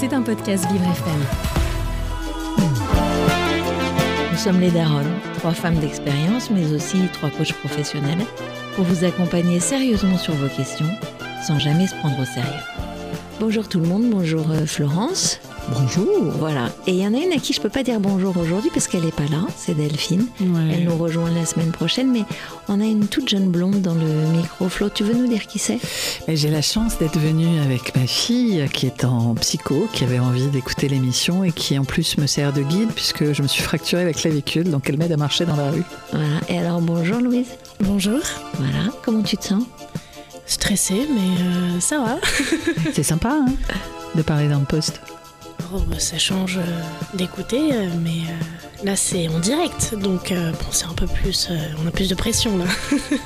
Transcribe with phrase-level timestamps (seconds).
[0.00, 1.20] C'est un podcast Vivre FM.
[4.32, 8.24] Nous sommes les Daronnes, trois femmes d'expérience, mais aussi trois coachs professionnels,
[8.76, 10.88] pour vous accompagner sérieusement sur vos questions,
[11.46, 12.62] sans jamais se prendre au sérieux.
[13.40, 15.38] Bonjour tout le monde, bonjour euh, Florence.
[15.68, 16.06] Bonjour.
[16.38, 16.70] Voilà.
[16.86, 18.88] Et il y en a une à qui je peux pas dire bonjour aujourd'hui parce
[18.88, 20.26] qu'elle n'est pas là, c'est Delphine.
[20.40, 20.70] Ouais.
[20.72, 22.24] Elle nous rejoint la semaine prochaine, mais
[22.68, 24.06] on a une toute jeune blonde dans le
[24.36, 24.68] micro.
[24.68, 25.78] Flo, tu veux nous dire qui c'est?
[26.26, 30.18] Et J'ai la chance d'être venue avec ma fille qui est en psycho, qui avait
[30.18, 33.62] envie d'écouter l'émission et qui en plus me sert de guide puisque je me suis
[33.62, 35.84] fracturée la clavicule, donc elle m'aide à marcher dans la rue.
[36.10, 36.26] Voilà.
[36.48, 37.48] Et alors bonjour Louise.
[37.80, 38.18] Bonjour,
[38.54, 38.90] Voilà.
[39.04, 39.62] Comment tu te sens?
[40.46, 42.16] Stressée mais euh, ça va.
[42.92, 43.46] C'est sympa, hein
[44.16, 45.00] de parler dans le poste.
[45.72, 50.50] Oh, bah, ça change euh, d'écouter, euh, mais euh, là c'est en direct, donc euh,
[50.50, 52.64] bon c'est un peu plus, euh, on a plus de pression là.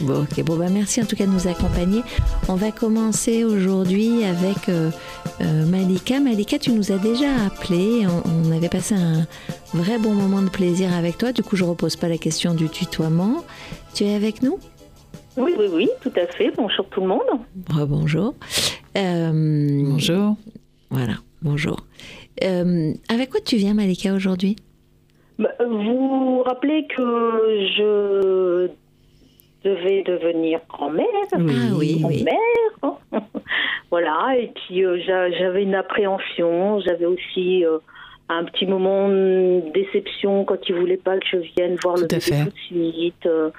[0.00, 0.44] Bon, ok.
[0.44, 2.02] Bon, bah merci en tout cas de nous accompagner.
[2.48, 4.90] On va commencer aujourd'hui avec euh,
[5.40, 6.20] euh, Malika.
[6.20, 8.06] Malika, tu nous as déjà appelé.
[8.06, 9.26] On, on avait passé un
[9.72, 11.32] vrai bon moment de plaisir avec toi.
[11.32, 13.42] Du coup, je repose pas la question du tutoiement.
[13.94, 14.58] Tu es avec nous?
[15.38, 16.52] Oui, oui, oui, tout à fait.
[16.54, 17.40] Bonjour tout le monde.
[17.54, 18.34] Bonjour.
[18.94, 20.36] Bonjour.
[20.90, 21.14] Voilà,
[21.46, 21.78] bonjour.
[22.44, 24.56] Euh, avec quoi tu viens, Malika, aujourd'hui?
[25.38, 25.78] Bah, Vous
[26.38, 27.02] vous rappelez que
[27.76, 28.68] je
[29.64, 31.38] devais devenir grand-mère Ah
[31.78, 32.24] oui, oui.
[32.24, 32.72] grand-mère.
[32.82, 32.96] hein.
[33.90, 37.78] voilà, et puis euh, j'a- j'avais une appréhension, j'avais aussi euh,
[38.28, 42.14] un petit moment de déception quand ils voulaient pas que je vienne voir le Tout
[42.16, 42.44] à bébé fait.
[42.44, 43.26] tout de suite.
[43.26, 43.50] euh,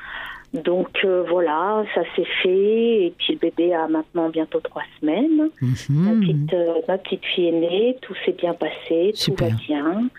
[0.64, 5.50] donc euh, voilà, ça s'est fait, et puis le bébé a maintenant bientôt trois semaines.
[5.90, 6.20] Ma, Mhm.
[6.22, 9.50] petite, euh, ma petite fille est née, tout s'est bien passé, Super.
[9.50, 10.10] tout va bien.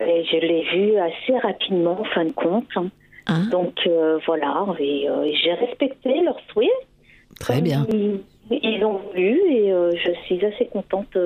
[0.00, 2.66] Et je l'ai vue assez rapidement, en fin de compte.
[3.26, 5.06] Hein Donc euh, voilà, et
[5.42, 6.68] j'ai respecté leurs souhaits.
[7.38, 7.86] Très bien.
[7.92, 9.70] Ils, ils ont voulu et
[10.04, 11.16] je suis assez contente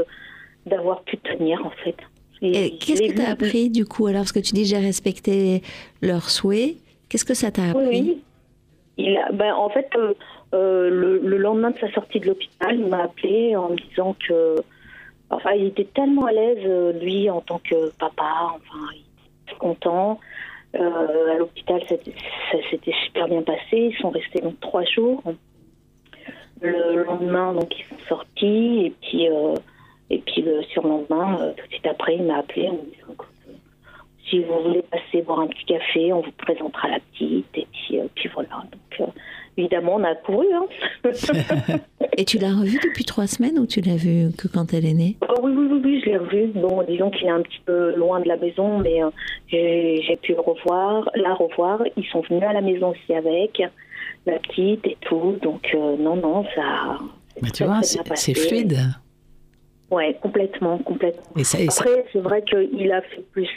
[0.66, 1.96] d'avoir pu tenir en fait.
[2.40, 4.20] Qu'est-ce que tu as appris du coup alors?
[4.22, 5.62] Parce que tu dis j'ai respecté
[6.02, 6.76] leurs souhaits.
[7.08, 8.18] Qu'est-ce que ça t'a appris oui.
[8.98, 10.14] Il a, ben, en fait, euh,
[10.54, 14.16] euh, le, le lendemain de sa sortie de l'hôpital, il m'a appelé en me disant
[14.26, 14.56] que.
[15.28, 18.52] Enfin, il était tellement à l'aise, euh, lui, en tant que papa.
[18.54, 19.02] Enfin, il
[19.48, 20.20] était content.
[20.76, 21.96] Euh, à l'hôpital, ça,
[22.70, 23.60] s'était super bien passé.
[23.72, 25.22] Ils sont restés donc trois jours.
[26.60, 28.86] Le lendemain, donc, ils sont sortis.
[28.86, 29.28] Et puis,
[30.10, 33.14] et puis le surlendemain, tout de suite après, il m'a appelé en me disant
[34.28, 37.46] si vous voulez passer boire un petit café, on vous présentera la petite.
[37.54, 38.48] Et puis, euh, puis voilà.
[38.72, 39.12] Donc, euh,
[39.56, 40.46] évidemment, on a couru.
[40.54, 40.66] Hein.
[42.18, 44.94] Et tu l'as revue depuis trois semaines ou tu l'as vue que quand elle est
[44.94, 45.16] née?
[45.28, 46.46] Oh, oui, oui, oui, oui, je l'ai revu.
[46.54, 49.10] Bon, disons qu'il est un petit peu loin de la maison, mais euh,
[49.50, 51.82] j'ai pu le revoir, la revoir.
[51.96, 53.60] Ils sont venus à la maison aussi avec
[54.26, 55.36] la petite et tout.
[55.42, 56.98] Donc, euh, non, non, ça.
[57.42, 58.78] Mais tu vois, c'est fluide.
[59.90, 61.22] Ouais, complètement, complètement.
[61.36, 63.48] Et ça, et ça- Après, c'est vrai qu'il a fait plus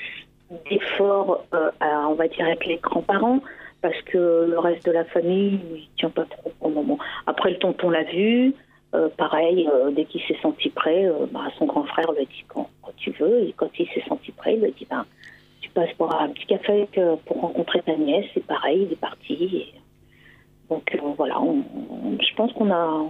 [0.69, 3.39] d'efforts, euh, on va dire, avec les grands-parents,
[3.81, 6.97] parce que le reste de la famille, il tient pas trop au moment.
[7.27, 8.53] Après, le tonton l'a vu,
[8.95, 12.43] euh, pareil, euh, dès qu'il s'est senti prêt, bah, son grand frère lui a dit
[12.47, 15.05] quand, tu veux, et quand il s'est senti prêt, il lui a dit ben,
[15.61, 16.87] tu passes boire un petit café
[17.25, 19.71] pour rencontrer ta nièce, c'est pareil, il est parti.
[19.73, 19.79] et-
[20.69, 21.41] donc voilà,
[22.19, 23.05] je pense qu'on a,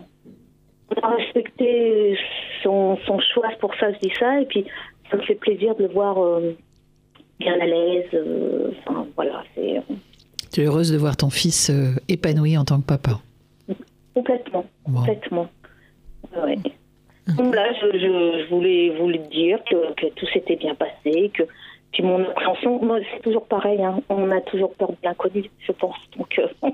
[1.04, 2.18] respecté
[2.64, 4.66] son, son choix, pour ça je dis ça, et puis
[5.12, 6.18] ça me fait plaisir de le voir
[7.40, 8.06] bien à l'aise.
[8.14, 9.82] euh, Enfin voilà, c'est
[10.52, 13.20] tu es heureuse de voir ton fils euh, épanoui en tant que papa.
[14.16, 15.00] complètement, Bon.
[15.00, 15.48] complètement.
[16.36, 16.58] Ouais.
[17.38, 21.30] Donc là, je, je- je voulais vous le dire que, que tout s'était bien passé,
[21.34, 21.44] que
[21.92, 25.72] puis mon appréhension, moi c'est toujours pareil, hein, on a toujours peur de l'inconnu, je
[25.72, 25.96] pense.
[26.18, 26.48] Donc euh,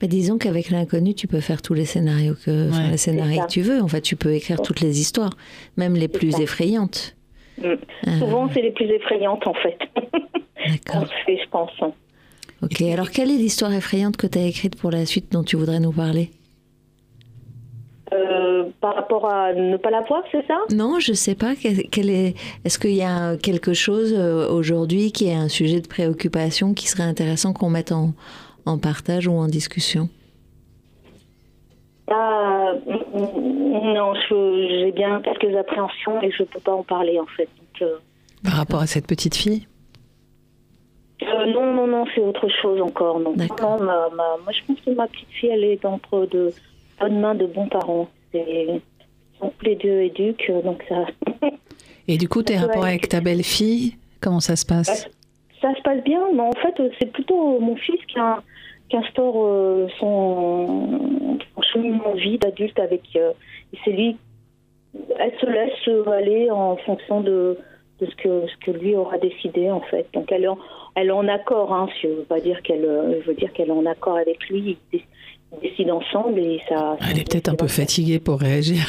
[0.00, 2.90] Bah, Disons qu'avec l'inconnu, tu peux faire tous les scénarios que, Ouais.
[2.90, 3.80] les scénarios que tu veux.
[3.80, 5.30] En fait, tu peux écrire toutes les histoires,
[5.78, 6.42] même les plus ça.
[6.42, 7.16] effrayantes.
[7.58, 9.78] Mm, Euh, souvent c'est les plus effrayantes en fait.
[10.66, 11.06] D'accord.
[11.28, 11.70] je pense.
[11.80, 11.92] hein.
[12.62, 12.80] Ok.
[12.82, 15.80] Alors, quelle est l'histoire effrayante que tu as écrite pour la suite dont tu voudrais
[15.80, 16.30] nous parler?
[18.12, 20.56] Euh, par rapport à ne pas la voir, c'est ça?
[20.72, 21.54] Non, je sais pas.
[21.56, 22.34] Quel est
[22.64, 26.86] Est-ce qu'il y a quelque chose euh, aujourd'hui qui est un sujet de préoccupation qui
[26.88, 28.12] serait intéressant qu'on mette en,
[28.66, 30.08] en partage ou en discussion?
[32.10, 37.48] Ah, mm, non, j'ai bien quelques appréhensions et je peux pas en parler en fait.
[37.58, 37.96] Donc, euh,
[38.44, 39.66] Par rapport à cette petite fille?
[41.22, 43.20] Euh, non, non, non, c'est autre chose encore.
[43.20, 43.78] Non, D'accord.
[43.78, 46.50] Non, ma, ma- moi je pense que ma petite fille, elle est entre de
[47.00, 48.08] bonnes mains de bons parents.
[48.32, 51.04] Tous les deux éduques, euh, donc ça,
[52.08, 55.08] Et du coup, tes rapports avec ta belle-fille, comment ça se passe?
[55.62, 56.20] Ça se passe bien.
[56.34, 58.42] Mais en fait, c'est plutôt mon fils qui, a- qui
[58.94, 63.02] instaure euh, son, son cheminement de vie d'adulte avec.
[63.16, 63.32] euh,
[63.84, 64.16] c'est lui
[65.18, 67.58] elle se laisse aller en fonction de,
[68.00, 70.06] de ce, que, ce que lui aura décidé, en fait.
[70.14, 70.58] Donc, elle est en,
[70.94, 72.86] elle est en accord, hein, je ne veux pas dire qu'elle
[73.26, 74.76] veut dire qu'elle est en accord avec lui.
[74.92, 75.00] Ils
[75.62, 76.96] décident ensemble et ça.
[77.10, 78.86] Elle est peut-être un peu fatiguée pour réagir.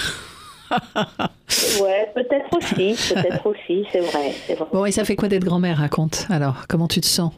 [1.82, 5.78] ouais, peut-être aussi, peut-être aussi, c'est vrai, vrai, Bon, et ça fait quoi d'être grand-mère
[5.78, 6.26] Raconte.
[6.30, 7.32] Alors, comment tu te sens?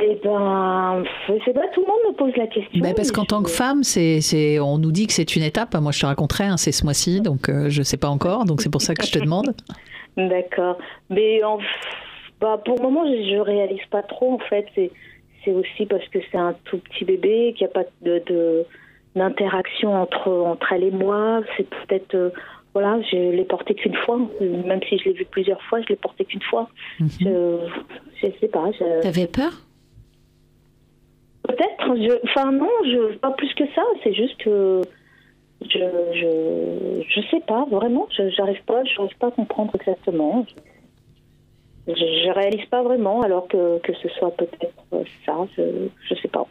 [0.00, 2.80] Eh ben, je sais pas, tout le monde me pose la question.
[2.80, 5.74] Ben parce qu'en tant que femme, c'est, c'est, on nous dit que c'est une étape.
[5.74, 8.60] Moi, je te raconterai, hein, c'est ce mois-ci, donc euh, je sais pas encore, donc
[8.60, 9.54] c'est pour ça que je te demande.
[10.16, 10.78] D'accord.
[11.10, 11.58] Mais en,
[12.40, 14.66] bah, pour le moment, je, je réalise pas trop, en fait.
[14.74, 14.92] C'est,
[15.44, 18.64] c'est aussi parce que c'est un tout petit bébé, qu'il n'y a pas de, de,
[19.16, 21.40] d'interaction entre, entre elle et moi.
[21.56, 22.14] C'est peut-être.
[22.14, 22.30] Euh,
[22.74, 25.96] voilà, je l'ai porté qu'une fois, même si je l'ai vu plusieurs fois, je l'ai
[25.96, 26.68] porté qu'une fois.
[27.00, 27.08] Mhm.
[27.20, 27.58] Je,
[28.22, 28.70] je sais pas.
[28.78, 29.02] Je...
[29.02, 29.50] T'avais peur?
[31.48, 32.20] Peut-être.
[32.24, 33.82] Enfin non, je, pas plus que ça.
[34.04, 34.82] C'est juste que
[35.62, 38.06] je, je, je sais pas vraiment.
[38.16, 40.46] Je j'arrive pas, j'arrive pas à comprendre exactement.
[41.86, 45.46] Je, je, réalise pas vraiment, alors que, que ce soit peut-être ça.
[45.56, 46.46] Je, je sais pas.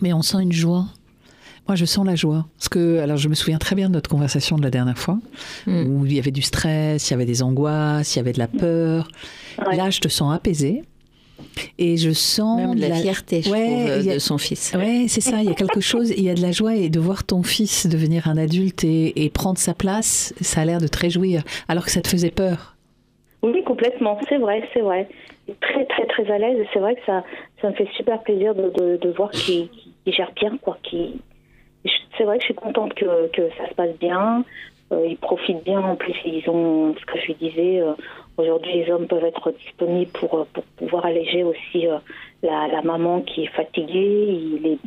[0.00, 0.86] Mais on sent une joie.
[1.68, 2.46] Moi, je sens la joie.
[2.56, 5.18] Parce que, alors, je me souviens très bien de notre conversation de la dernière fois,
[5.66, 5.86] hmm.
[5.86, 8.38] où il y avait du stress, il y avait des angoisses, il y avait de
[8.38, 9.08] la peur.
[9.58, 10.82] Là, je te sens apaisée.
[11.78, 14.74] Et je sens Même de la, fierté, je trouve, de son fils.
[14.78, 15.38] Oui, c'est ça.
[15.38, 16.10] Il y a quelque chose.
[16.10, 19.30] Il y a de la joie et de voir ton fils devenir un adulte et,
[19.34, 22.76] prendre sa place, ça a l'air de te réjouir, alors que ça te faisait peur.
[23.42, 24.18] Oui, complètement.
[24.28, 25.08] C'est vrai, c'est vrai.
[25.60, 26.64] Très, très, très à l'aise.
[26.72, 27.24] C'est vrai que ça,
[27.60, 29.68] ça me fait super plaisir de, de, voir qu'il
[30.06, 30.78] gère bien, quoi.
[30.84, 34.44] c'est vrai que je suis contente que, que ça se passe bien.
[34.92, 35.80] Euh, ils profitent bien.
[35.80, 37.94] En plus, ils ont, ce que je lui disais, euh,
[38.36, 41.98] Aujourd'hui, les hommes peuvent être disponibles pour, euh, pour pouvoir alléger aussi euh,
[42.42, 44.56] la, la, maman qui est fatiguée.
[44.56, 44.78] Il est,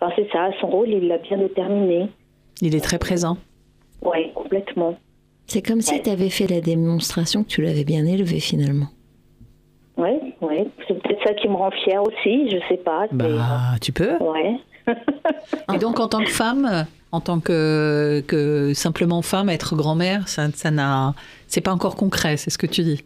[0.00, 2.08] enfin, c'est ça, son rôle, il l'a bien déterminé.
[2.60, 3.36] Il est très présent.
[4.02, 4.96] Oui, complètement.
[5.46, 8.88] C'est comme si tu avais fait la démonstration que tu l'avais bien élevé finalement.
[9.96, 10.10] Oui,
[10.42, 10.68] oui.
[10.86, 13.06] C'est peut-être ça qui me rend fière aussi, je sais pas.
[13.12, 14.16] Bah, tu peux.
[14.18, 14.56] Ouais.
[15.74, 20.50] Et donc, en tant que femme, en tant que, que simplement femme, être grand-mère, ça,
[20.52, 21.14] ça n'a,
[21.46, 23.04] c'est pas encore concret, c'est ce que tu dis.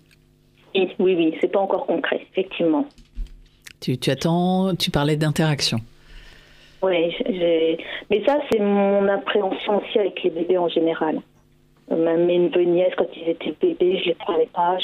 [0.75, 2.87] Oui, oui, oui c'est pas encore concret, effectivement.
[3.81, 5.79] Tu, tu attends, tu parlais d'interaction.
[6.83, 7.15] Oui,
[8.11, 11.21] mais ça, c'est mon appréhension aussi avec les bébés en général.
[11.89, 14.79] Même mes neveux nièces, quand ils étaient bébés, je les parlais pas.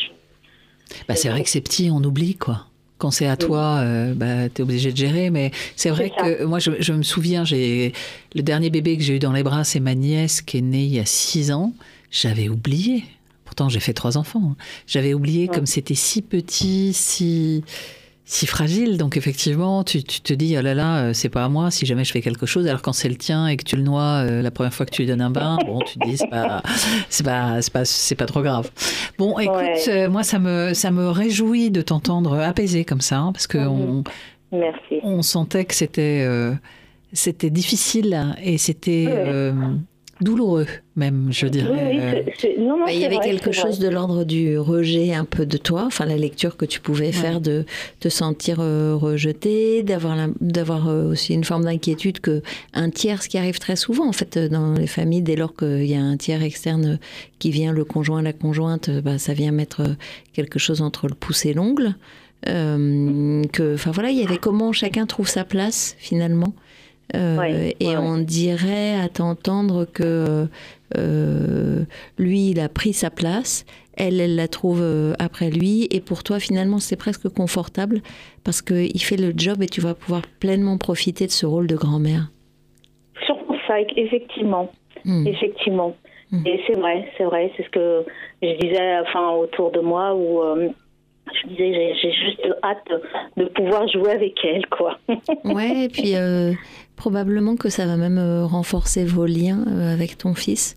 [1.08, 2.66] Bah, c'est vrai que c'est petit, on oublie, quoi.
[2.98, 5.30] Quand c'est à toi, euh, bah, tu es obligé de gérer.
[5.30, 7.92] Mais c'est vrai que moi, je, je, me souviens, j'ai
[8.34, 10.84] le dernier bébé que j'ai eu dans les bras, c'est ma nièce qui est née
[10.84, 11.72] il y a six ans.
[12.10, 13.04] J'avais oublié.
[13.44, 14.52] Pourtant, j'ai fait trois enfants.
[14.52, 14.56] Hein.
[14.86, 17.64] J'avais oublié comme c'était si petit, si
[18.28, 18.98] si fragile.
[18.98, 22.04] Donc effectivement, tu, te dis oh là là, euh, c'est pas à moi si jamais
[22.04, 22.66] je fais quelque chose.
[22.66, 24.90] Alors quand c'est le tien et que tu le noies euh, la première fois que
[24.90, 26.62] tu lui donnes un bain, bon, tu te dis c'est pas
[27.08, 28.70] c'est pas c'est pas c'est pas trop grave.
[29.16, 33.32] Bon, écoute, euh, moi ça me ça me réjouit de t'entendre apaisé comme ça hein,
[33.32, 34.04] parce que on
[35.02, 36.28] on sentait que c'était
[37.12, 39.06] c'était difficile et c'était
[40.20, 40.66] douloureux
[40.98, 42.24] même, je dirais.
[42.58, 46.04] Bah, il y avait quelque chose de l'ordre du rejet un peu de toi, enfin
[46.04, 47.64] la lecture que tu pouvais faire de
[48.00, 52.42] te sentir euh, rejeté, d'avoir d'avoir euh, aussi une forme d'inquiétude que
[52.74, 55.54] un tiers, ce qui arrive très souvent en fait euh, dans les familles, dès lors
[55.54, 56.98] qu'il y a un tiers externe
[57.38, 59.82] qui vient, le conjoint, la conjointe, bah, ça vient mettre
[60.32, 61.94] quelque chose entre le pouce et l'ongle.
[62.44, 66.54] que, enfin voilà, il y avait comment chacun trouve sa place finalement.
[67.16, 70.46] Euh, et on dirait à t'entendre que
[70.96, 71.84] euh,
[72.18, 73.64] lui, il a pris sa place,
[73.96, 78.00] elle, elle la trouve euh, après lui, et pour toi, finalement, c'est presque confortable
[78.44, 81.76] parce qu'il fait le job et tu vas pouvoir pleinement profiter de ce rôle de
[81.76, 82.30] grand-mère.
[83.26, 84.70] Surtout ça, effectivement.
[85.04, 85.26] Hmm.
[85.26, 85.96] Effectivement.
[86.30, 86.46] Hmm.
[86.46, 88.04] Et c'est vrai, c'est vrai, c'est ce que
[88.42, 90.42] je disais enfin, autour de moi où
[91.32, 92.88] je disais j'ai juste hâte
[93.36, 94.98] de pouvoir jouer avec elle quoi.
[95.44, 96.14] ouais et puis
[96.98, 100.74] Probablement que ça va même euh, renforcer vos liens euh, avec ton fils,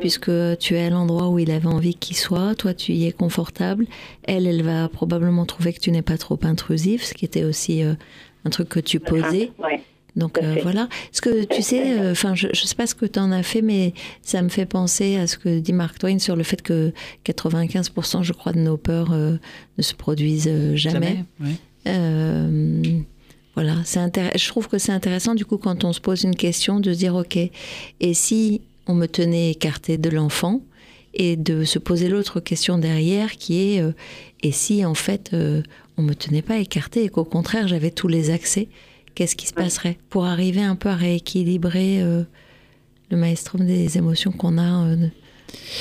[0.00, 3.12] puisque tu es à l'endroit où il avait envie qu'il soit, toi tu y es
[3.12, 3.86] confortable,
[4.24, 7.84] elle, elle va probablement trouver que tu n'es pas trop intrusif, ce qui était aussi
[7.84, 7.94] euh,
[8.44, 9.52] un truc que tu posais.
[10.16, 10.88] Donc voilà.
[11.12, 13.62] Ce que tu sais, enfin, je ne sais pas ce que tu en as fait,
[13.62, 16.92] mais ça me fait penser à ce que dit Mark Twain sur le fait que
[17.24, 19.38] 95%, je crois, de nos peurs ne
[19.78, 21.24] se produisent jamais.
[21.84, 23.04] jamais
[23.62, 26.94] voilà, je trouve que c'est intéressant du coup quand on se pose une question de
[26.94, 30.62] se dire ok, et si on me tenait écarté de l'enfant
[31.12, 33.92] et de se poser l'autre question derrière qui est euh,
[34.42, 35.62] et si en fait euh,
[35.98, 38.68] on me tenait pas écarté et qu'au contraire j'avais tous les accès,
[39.14, 42.22] qu'est-ce qui se passerait pour arriver un peu à rééquilibrer euh,
[43.10, 44.96] le maelstrom des émotions qu'on a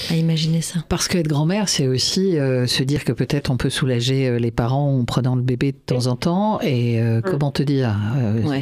[0.09, 0.83] à imaginer ça.
[0.89, 4.51] Parce qu'être grand-mère, c'est aussi euh, se dire que peut-être on peut soulager euh, les
[4.51, 6.59] parents en prenant le bébé de temps en temps.
[6.61, 7.95] Et euh, comment te dire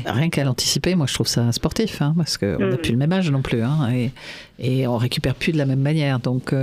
[0.06, 3.14] Rien qu'à l'anticiper, moi je trouve ça sportif, hein, parce qu'on n'a plus le même
[3.14, 3.62] âge non plus.
[3.62, 4.12] Hein, et,
[4.60, 6.20] et, on récupère plus de la même manière.
[6.20, 6.54] Donc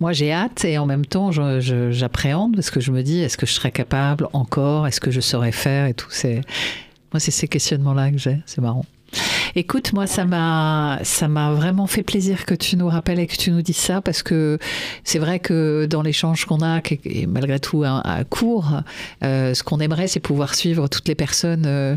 [0.00, 3.46] moi j'ai hâte et en même temps j'appréhende parce que je me dis est-ce que
[3.46, 4.86] je serais capable encore?
[4.86, 6.10] Est-ce que je saurais faire Et tout?
[7.12, 8.38] Moi c'est ces questionnements-là que j'ai.
[8.46, 8.84] C'est marrant.
[9.56, 13.36] Écoute, moi, ça m'a, ça m'a vraiment fait plaisir que tu nous rappelles et que
[13.36, 14.58] tu nous dises ça parce que
[15.04, 18.80] c'est vrai que dans l'échange qu'on a, et malgré tout à, court,
[19.22, 21.94] euh, ce qu'on aimerait, c'est pouvoir suivre toutes les personnes euh,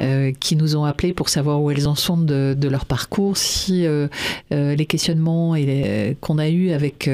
[0.00, 3.86] euh, qui nous ont appelés pour savoir où elles en sont de, leur parcours, si
[4.50, 5.54] les questionnements
[6.20, 7.08] qu'on a eus avec,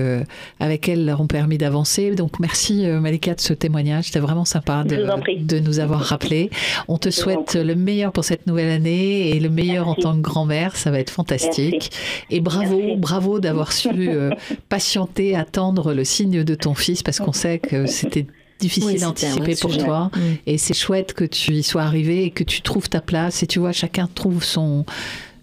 [0.61, 2.15] avec elles leur ont permis d'avancer.
[2.15, 4.07] Donc, merci Malika de ce témoignage.
[4.07, 4.97] C'était vraiment sympa de,
[5.43, 6.49] de nous avoir rappelé.
[6.89, 10.21] On te souhaite le meilleur pour cette nouvelle année et le meilleur en tant que
[10.21, 11.91] grand-mère, ça va être fantastique.
[12.31, 14.31] Et bravo, bravo d'avoir su euh,
[14.69, 18.27] patienter, attendre le signe de ton fils, parce qu'on sait que c'était
[18.59, 20.11] difficile à anticiper pour toi.
[20.47, 23.43] Et c'est chouette que tu y sois arrivé et que tu trouves ta place.
[23.43, 24.85] Et tu vois, chacun trouve son,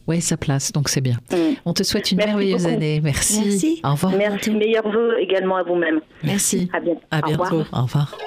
[0.07, 0.71] ouais, sa place.
[0.71, 1.17] Donc c'est bien.
[1.31, 1.55] Mm.
[1.65, 3.01] On te souhaite une merveilleuse année.
[3.03, 3.81] Merci.
[3.83, 4.13] Au revoir.
[4.15, 4.51] Merci.
[4.51, 5.99] Meilleurs vœux également à vous-même.
[6.23, 6.69] Merci.
[6.73, 7.01] À bientôt.
[7.11, 7.63] À bientôt.
[7.71, 8.17] Au revoir.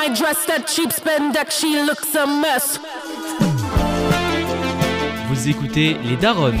[0.00, 1.60] My dress that cheap spandex.
[1.60, 2.80] She looks a mess.
[5.28, 6.58] Vous écoutez Les Daronnes.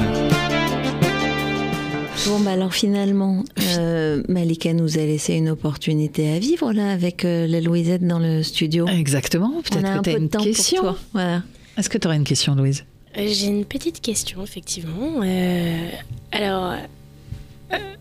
[2.26, 3.44] Bon, bah alors finalement,
[3.78, 8.18] euh, Malika nous a laissé une opportunité à vivre là avec euh, la Louisette dans
[8.18, 8.86] le studio.
[8.86, 9.62] Exactement.
[9.62, 10.96] Peut-être que tu as une question.
[11.14, 11.42] Voilà.
[11.78, 12.84] Est-ce que tu aurais une question, Louise?
[13.16, 15.22] Euh, J'ai une petite question, effectivement.
[15.22, 15.88] Euh,
[16.32, 16.74] alors,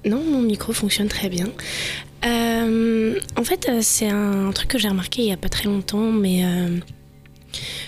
[0.06, 1.48] non, mon micro fonctionne très bien.
[2.26, 5.66] Euh, en fait, euh, c'est un truc que j'ai remarqué il n'y a pas très
[5.66, 6.78] longtemps, mais euh,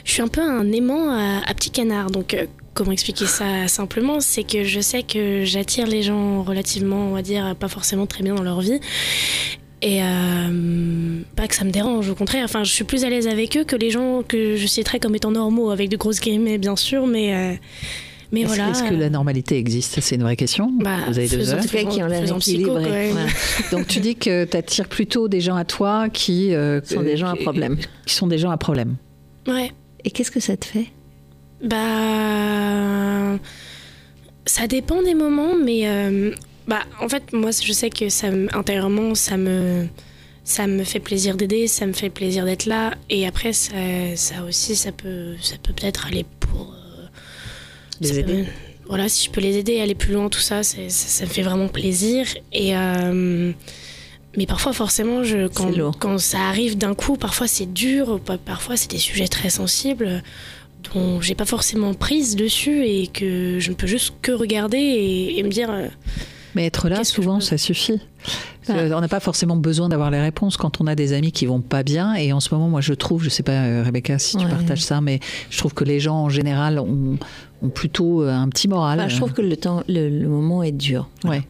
[0.05, 2.11] je suis un peu un aimant à, à petit canard.
[2.11, 2.35] Donc,
[2.73, 4.19] comment expliquer ça simplement?
[4.19, 8.23] C'est que je sais que j'attire les gens relativement, on va dire, pas forcément très
[8.23, 8.79] bien dans leur vie.
[9.83, 10.00] Et
[11.35, 12.45] pas que ça me dérange, au contraire.
[12.45, 15.15] Enfin, je suis plus à l'aise avec eux que les gens que je citerais comme
[15.15, 17.59] étant normaux, avec de grosses guillemets, bien sûr, mais,
[18.31, 18.69] mais Est-ce voilà.
[18.69, 20.00] est-ce que la normalité existe?
[20.00, 20.71] C'est une vraie question.
[20.79, 21.59] Bah, Vous avez deux heures.
[21.65, 23.11] Qui ont l'air même.
[23.11, 23.27] Voilà.
[23.71, 27.17] Donc tu dis que tu attires plutôt des gens à toi qui euh, Sont des
[27.17, 27.77] gens à problème.
[28.05, 28.95] Qui sont des gens à problème.
[29.47, 29.71] Ouais.
[30.03, 30.88] Et qu'est-ce que ça te fait?
[31.63, 33.38] Bah.
[34.45, 35.81] Ça dépend des moments, mais.
[35.88, 36.31] euh,
[36.67, 39.88] bah, en fait, moi, je sais que ça, intérieurement, ça me.
[40.43, 42.95] Ça me fait plaisir d'aider, ça me fait plaisir d'être là.
[43.11, 43.73] Et après, ça,
[44.15, 46.73] ça aussi, ça peut ça peut peut-être aller pour.
[48.01, 48.46] Les aider.
[48.88, 51.41] voilà, si je peux les aider, aller plus loin, tout ça, ça, ça me fait
[51.43, 52.25] vraiment plaisir.
[52.51, 52.75] Et.
[52.75, 53.51] euh,
[54.38, 58.77] mais parfois, forcément, je, quand, quand ça arrive d'un coup, parfois c'est dur, pa- parfois
[58.77, 60.23] c'est des sujets très sensibles
[60.95, 65.38] dont j'ai pas forcément prise dessus et que je ne peux juste que regarder et,
[65.38, 65.88] et me dire euh,
[66.55, 68.01] Mais être là, souvent, ça suffit.
[68.67, 68.73] Ah.
[68.73, 71.45] Euh, On n'a pas forcément besoin d'avoir les réponses quand on a des amis qui
[71.45, 72.13] vont pas bien.
[72.15, 74.51] Et en ce moment, moi, je trouve, je sais pas, euh, Rebecca, si tu Ouais.
[74.51, 77.17] partages ça, mais je trouve que les gens, en général, ont,
[77.61, 78.99] ont plutôt euh, un petit moral.
[78.99, 81.09] Enfin, Je trouve que le, temps, le, le moment est dur.
[81.23, 81.41] Ouais.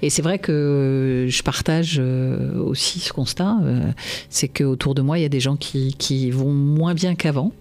[0.00, 3.80] Et c'est vrai que je partage euh, aussi ce constat, euh,
[4.30, 7.52] c'est qu'autour de moi, il y a des gens qui, qui vont moins bien qu'avant.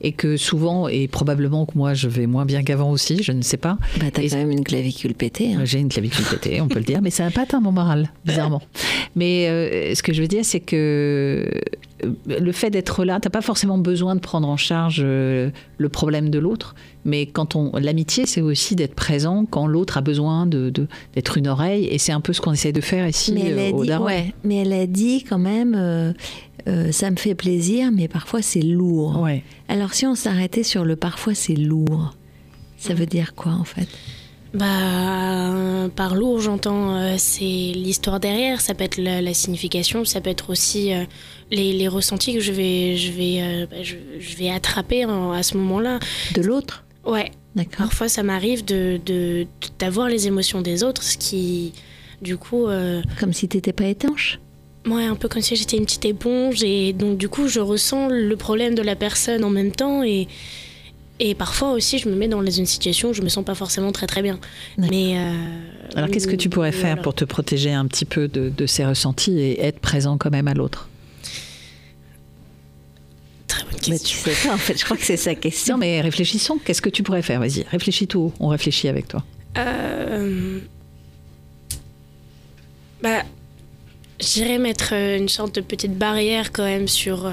[0.00, 3.42] Et que souvent, et probablement que moi je vais moins bien qu'avant aussi, je ne
[3.42, 3.78] sais pas.
[3.98, 5.54] Bah, t'as Et- quand même une clavicule pétée.
[5.54, 5.64] hein.
[5.64, 8.10] J'ai une clavicule pétée, on peut le dire, mais ça n'a pas atteint mon moral,
[8.24, 8.62] bizarrement.
[9.16, 11.48] Mais euh, ce que je veux dire, c'est que
[12.04, 15.88] euh, le fait d'être là, t'as pas forcément besoin de prendre en charge euh, le
[15.88, 20.46] problème de l'autre, mais quand on l'amitié, c'est aussi d'être présent quand l'autre a besoin
[20.46, 23.32] de de- d'être une oreille, et c'est un peu ce qu'on essaie de faire ici
[23.32, 26.12] mais, elle a au dit, ouais, mais elle a dit quand même, euh,
[26.68, 29.20] euh, ça me fait plaisir, mais parfois c'est lourd.
[29.20, 29.42] Ouais.
[29.68, 32.14] Alors si on s'arrêtait sur le parfois c'est lourd,
[32.76, 33.88] ça veut dire quoi en fait?
[34.72, 40.20] Bah par lourd j'entends euh, c'est l'histoire derrière ça peut être la, la signification ça
[40.20, 41.04] peut être aussi euh,
[41.50, 45.32] les, les ressentis que je vais je vais euh, bah, je, je vais attraper en-
[45.32, 45.98] à ce moment-là
[46.34, 46.84] De l'autre?
[47.06, 47.76] Ouais D'accord.
[47.88, 49.46] parfois ça m'arrive de de-
[49.78, 51.72] d'avoir les émotions des autres ce qui
[52.22, 54.40] du coup euh, Comme si t'étais pas étanche?
[54.88, 58.08] Ouais, un peu comme si j'étais une petite éponge et donc du coup je ressens
[58.08, 60.28] le problème de la personne en même temps et,
[61.20, 63.92] et parfois aussi je me mets dans une situation où je me sens pas forcément
[63.92, 64.38] très très bien.
[64.78, 65.32] Mais euh,
[65.94, 67.02] Alors qu'est-ce que tu pourrais faire voilà.
[67.02, 70.48] pour te protéger un petit peu de, de ces ressentis et être présent quand même
[70.48, 70.88] à l'autre?
[73.46, 74.32] Très bonne Mais tu question.
[74.32, 75.74] sais pas en fait, je crois que c'est sa question.
[75.74, 77.40] Non mais réfléchissons, qu'est-ce que tu pourrais faire?
[77.40, 79.24] Vas-y, réfléchis tout, on réfléchit avec toi.
[79.58, 80.60] Euh,
[83.02, 83.22] Bah,
[84.20, 87.32] j'irais mettre euh, une sorte de petite barrière quand même sur euh,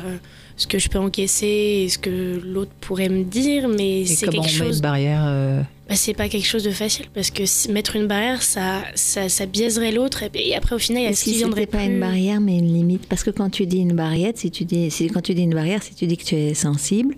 [0.57, 4.27] ce que je peux encaisser et ce que l'autre pourrait me dire, mais Et c'est
[4.27, 4.75] comment quelque on met chose.
[4.77, 8.07] une barrière euh, Bah, c'est pas quelque chose de facile parce que si- mettre une
[8.07, 11.31] barrière, ça, ça, ça biaiserait l'autre et, après au final, il y a ce si
[11.33, 11.87] qui viendrait pas plus.
[11.87, 13.05] une barrière mais une limite?
[13.09, 15.53] Parce que quand tu dis une barrière, si tu dis, si, quand tu dis une
[15.53, 17.15] barrière, si tu dis que tu es sensible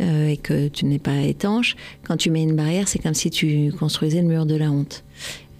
[0.00, 1.74] euh, et que tu n'es pas étanche,
[2.06, 5.02] quand tu mets une barrière, c'est comme si tu construisais le mur de la honte.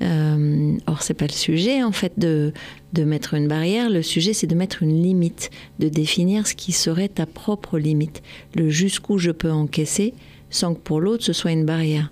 [0.02, 2.52] Euh, or, c'est pas le sujet en fait de,
[2.92, 3.88] de mettre une barrière.
[3.88, 8.22] Le sujet, c'est de mettre une limite, de définir ce qui serait ta propre limite,
[8.54, 10.14] le jusqu'où je peux encaisser
[10.50, 12.10] sans que pour l'autre ce soit une barrière.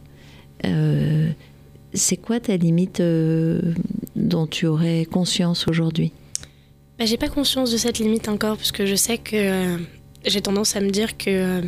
[0.64, 1.30] Euh,
[1.92, 3.60] c'est quoi ta limite euh,
[4.16, 6.12] dont tu aurais conscience aujourd'hui?
[6.98, 9.78] Bah, j'ai pas conscience de cette limite encore parce que je sais que euh,
[10.24, 11.62] j'ai tendance à me dire que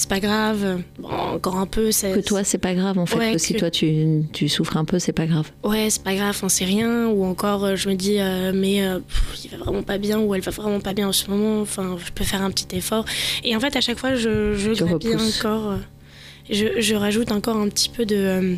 [0.00, 0.80] c'est pas grave.
[1.00, 1.90] Bon, encore un peu.
[1.90, 3.18] ça- Que toi, c'est pas grave en fait.
[3.18, 5.50] Ouais, que si toi tu, tu souffres un peu, c'est pas grave.
[5.64, 7.08] Ouais, c'est pas grave, enfin, c'est rien.
[7.08, 10.20] Ou encore, euh, je me dis, euh, mais euh, pff, il va vraiment pas bien,
[10.20, 11.60] ou elle va vraiment pas bien en ce moment.
[11.60, 13.04] Enfin, je peux faire un petit effort.
[13.42, 15.72] Et en fait, à chaque fois, je, je encore.
[15.72, 15.76] euh,
[16.48, 18.16] je, je rajoute encore un petit peu de.
[18.16, 18.54] euh,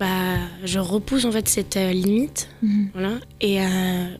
[0.00, 0.08] bah,
[0.64, 2.48] je repousse en fait cette limite.
[2.62, 2.88] Mhm.
[2.94, 3.12] Voilà.
[3.42, 3.58] Et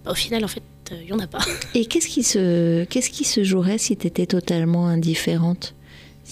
[0.05, 0.63] bah, au final, en fait,
[0.93, 1.39] il y en a pas.
[1.75, 5.75] Et qu'est-ce qui se qu'est-ce qui se jouerait si tu étais totalement indifférente?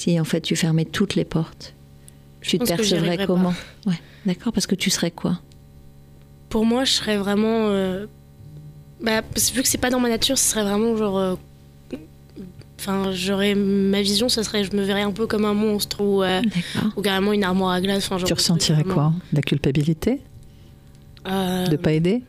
[0.00, 1.74] Si en fait tu fermais toutes les portes
[2.40, 3.52] Tu te percevrais comment?
[3.86, 5.38] Ouais, d'accord, parce que tu serais quoi?
[6.48, 7.68] Pour moi, je serais vraiment.
[7.68, 8.06] euh,
[9.02, 11.18] bah, parce- vu que c'est pas dans ma nature, ce serait vraiment genre.
[11.18, 11.34] euh,
[12.78, 16.22] Enfin, j'aurais ma vision, ça serait, je me verrais un peu comme un monstre ou,
[16.22, 16.40] euh,
[16.96, 18.06] ou carrément une armoire à glace.
[18.06, 19.12] Enfin, genre Tu ressentirais vraiment- quoi?
[19.32, 20.22] De la culpabilité?
[21.28, 22.22] Euh, De pas aider?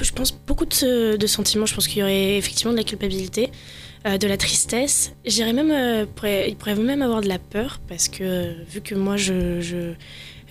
[0.00, 1.66] Je pense beaucoup de, sentiments.
[1.66, 3.50] Je pense qu'il y aurait effectivement de la culpabilité,
[4.06, 5.12] euh, de la tristesse.
[5.24, 8.80] J'irais même, euh, pourrait- il pourrait même avoir de la peur parce que euh, vu
[8.80, 9.92] que moi, je, je,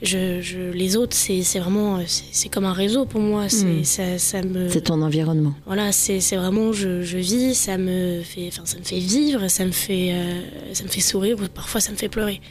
[0.04, 3.50] je, je- les autres, c'est vraiment, euh, c'est comme un réseau pour moi.
[3.50, 3.84] C'est Mm.
[3.84, 4.70] ça, ça me.
[4.70, 5.54] C'est ton environnement.
[5.66, 9.48] Voilà, c'est c'est vraiment, je, je vis, ça me fait, enfin, ça me fait vivre,
[9.48, 10.42] ça me fait, euh,
[10.74, 12.42] ça me fait sourire ou parfois ça me fait pleurer.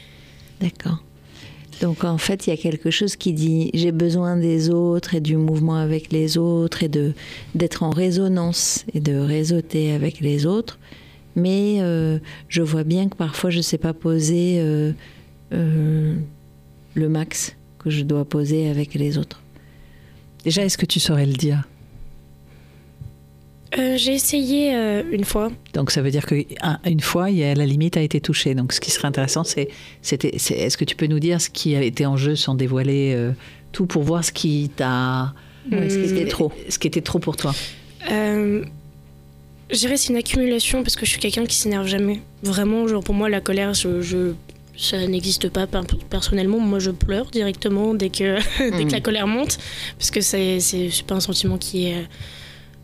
[0.59, 1.01] D'accord.
[1.81, 5.19] Donc en fait, il y a quelque chose qui dit j'ai besoin des autres et
[5.19, 7.13] du mouvement avec les autres et de
[7.55, 10.77] d'être en résonance et de réseauter avec les autres.
[11.35, 14.91] Mais euh, je vois bien que parfois je ne sais pas poser euh,
[15.53, 16.15] euh,
[16.93, 19.41] le max que je dois poser avec les autres.
[20.43, 21.63] Déjà, est-ce que tu saurais le dire?
[23.77, 25.49] Euh, J'ai essayé euh, une fois.
[25.73, 28.53] Donc ça veut dire qu'une fois, il y a, la limite a été touchée.
[28.53, 29.69] Donc ce qui serait intéressant, c'est
[30.03, 33.31] est-ce que tu peux nous dire ce qui a été en jeu sans dévoiler euh,
[33.71, 35.33] tout pour voir ce qui t'a...
[35.71, 36.27] Ouais, ce qui était Hmm.
[36.27, 36.51] trop.
[36.69, 37.53] Ce qui était trop pour toi?
[38.11, 38.65] Euh,
[39.69, 42.19] je dirais c'est une accumulation parce que je suis quelqu'un qui s'énerve jamais.
[42.43, 44.33] Vraiment, genre pour moi la colère, je, je-
[44.75, 46.59] ça n'existe pas per- personnellement.
[46.59, 48.37] Moi, je pleure directement dès que
[48.75, 49.59] dès que la colère monte
[49.99, 50.57] parce que c'est
[51.07, 52.03] pas un sentiment qui est euh,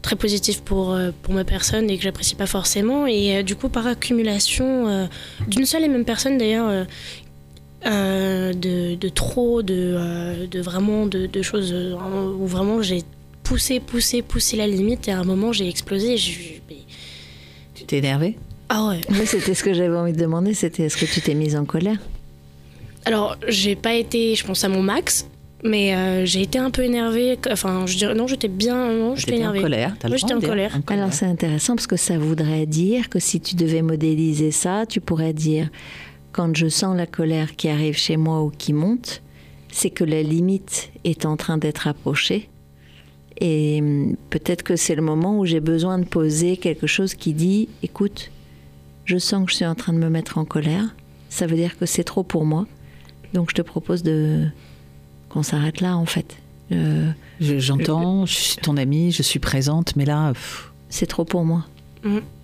[0.02, 3.08] très positif pour euh, pour ma personne et que j'apprécie pas forcément.
[3.08, 5.06] Et euh, du coup, par accumulation euh,
[5.48, 6.86] d'une seule et même personne d'ailleurs.
[7.86, 13.04] de, de trop, de, de vraiment de, de choses où vraiment j'ai
[13.44, 16.18] poussé, poussé, poussé la limite et à un moment j'ai explosé.
[17.76, 19.02] Tu t'es énervé Ah ouais.
[19.10, 21.64] Mais c'était ce que j'avais envie de demander, c'était est-ce que tu t'es mise en
[21.64, 22.00] colère?
[23.06, 25.28] Alors j'ai pas été, je pense, à mon max,
[25.64, 27.38] mais euh, j'ai été un peu énervée.
[27.52, 29.62] Enfin, je dirais, non, j'étais bien, non, j'étais J'étais en énervée.
[29.62, 29.96] colère.
[30.08, 30.80] Moi, j'étais en colère.
[30.88, 35.02] Alors c'est intéressant parce que ça voudrait dire que si tu devais modéliser ça, tu
[35.02, 35.70] pourrais dire
[36.32, 39.24] quand je sens la colère qui arrive chez moi ou qui monte,
[39.72, 42.50] c'est que la limite est en train d'être approchée.
[43.40, 47.34] Et hum, peut-être que c'est le moment où j'ai besoin de poser quelque chose qui
[47.34, 48.32] dit écoute,
[49.06, 50.96] je sens que je suis en train de me mettre en colère.
[51.30, 52.68] Ça veut dire que c'est trop pour moi.
[53.34, 54.48] Donc je te propose de
[55.30, 56.38] qu'on s'arrête là en fait.
[56.72, 57.10] Euh,
[57.40, 60.34] Je- J'entends, je suis ton amie, je suis présente, mais là,
[60.90, 61.66] c'est trop pour moi.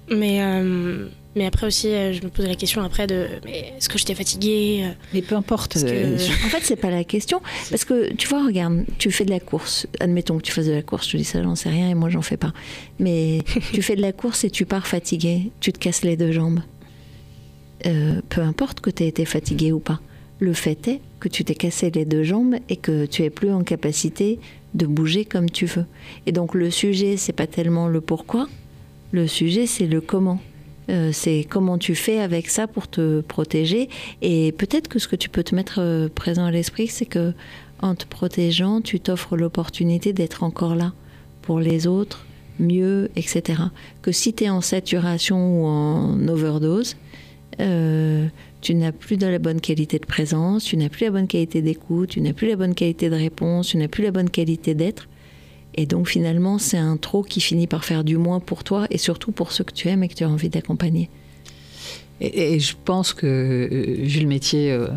[0.10, 3.88] Mais, euh, mais après aussi, euh, je me pose la question après de mais est-ce
[3.89, 5.74] que j'étais fatiguée euh, mais peu importe.
[5.76, 6.15] Que- euh,
[6.46, 7.41] En fait, c'est pas la question.
[7.69, 9.88] Parce que, tu vois, regarde, tu fais de la course.
[10.00, 11.93] Admettons que tu fasses de la course, je te dis ça, j'en sais rien, et
[11.96, 12.52] moi, j'en fais pas.
[13.00, 13.39] Mais
[13.74, 16.60] tu fais de la course et tu pars fatigué, tu te casses les deux jambes.
[17.86, 20.00] Euh, peu importe que tu aies été fatigué ou pas.
[20.43, 23.49] Le fait est que tu t'es cassé les deux jambes et que tu es plus
[23.49, 24.39] en capacité
[24.73, 25.86] de bouger comme tu veux.
[26.25, 28.49] Et donc, le sujet, c'est pas tellement le pourquoi,
[29.13, 30.41] le sujet, c'est le comment.
[30.89, 33.88] Euh, c'est comment tu fais avec ça pour te protéger.
[34.21, 37.32] Et peut-être que ce que tu peux te mettre euh, présent à l'esprit, c'est que
[37.82, 40.91] en te protégeant, tu t'offres l'opportunité d'être encore là
[41.41, 42.25] pour les autres,
[42.60, 43.62] mieux, etc.
[44.01, 46.97] Que si tu es en saturation ou en overdose,
[47.62, 48.27] euh,
[48.63, 51.62] tu n'as plus de la bonne qualité de présence, tu n'as plus la bonne qualité
[51.62, 54.73] d'écoute, tu n'as plus la bonne qualité de réponse, tu n'as plus la bonne qualité
[54.73, 55.08] d'être.
[55.76, 58.97] Et donc finalement, c'est un trop qui finit par faire du moins pour toi et
[58.97, 61.10] surtout pour ceux que tu aimes et que tu as envie d'accompagner.
[62.21, 64.88] Et, et je pense que, euh, vu le métier euh,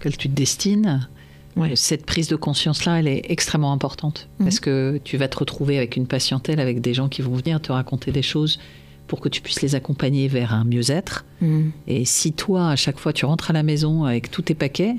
[0.00, 1.08] auquel tu te destines,
[1.54, 1.76] Ouais.
[1.76, 4.26] cette prise de conscience-là, elle est extrêmement importante.
[4.38, 4.46] Mhm.
[4.46, 7.60] Parce que tu vas te retrouver avec une patientèle, avec des gens qui vont venir
[7.60, 8.58] te raconter des choses
[9.06, 11.24] pour que tu puisses les accompagner vers un mieux-être.
[11.40, 11.68] Mm.
[11.86, 14.96] Et si toi, à chaque fois, tu rentres à la maison avec tous tes paquets,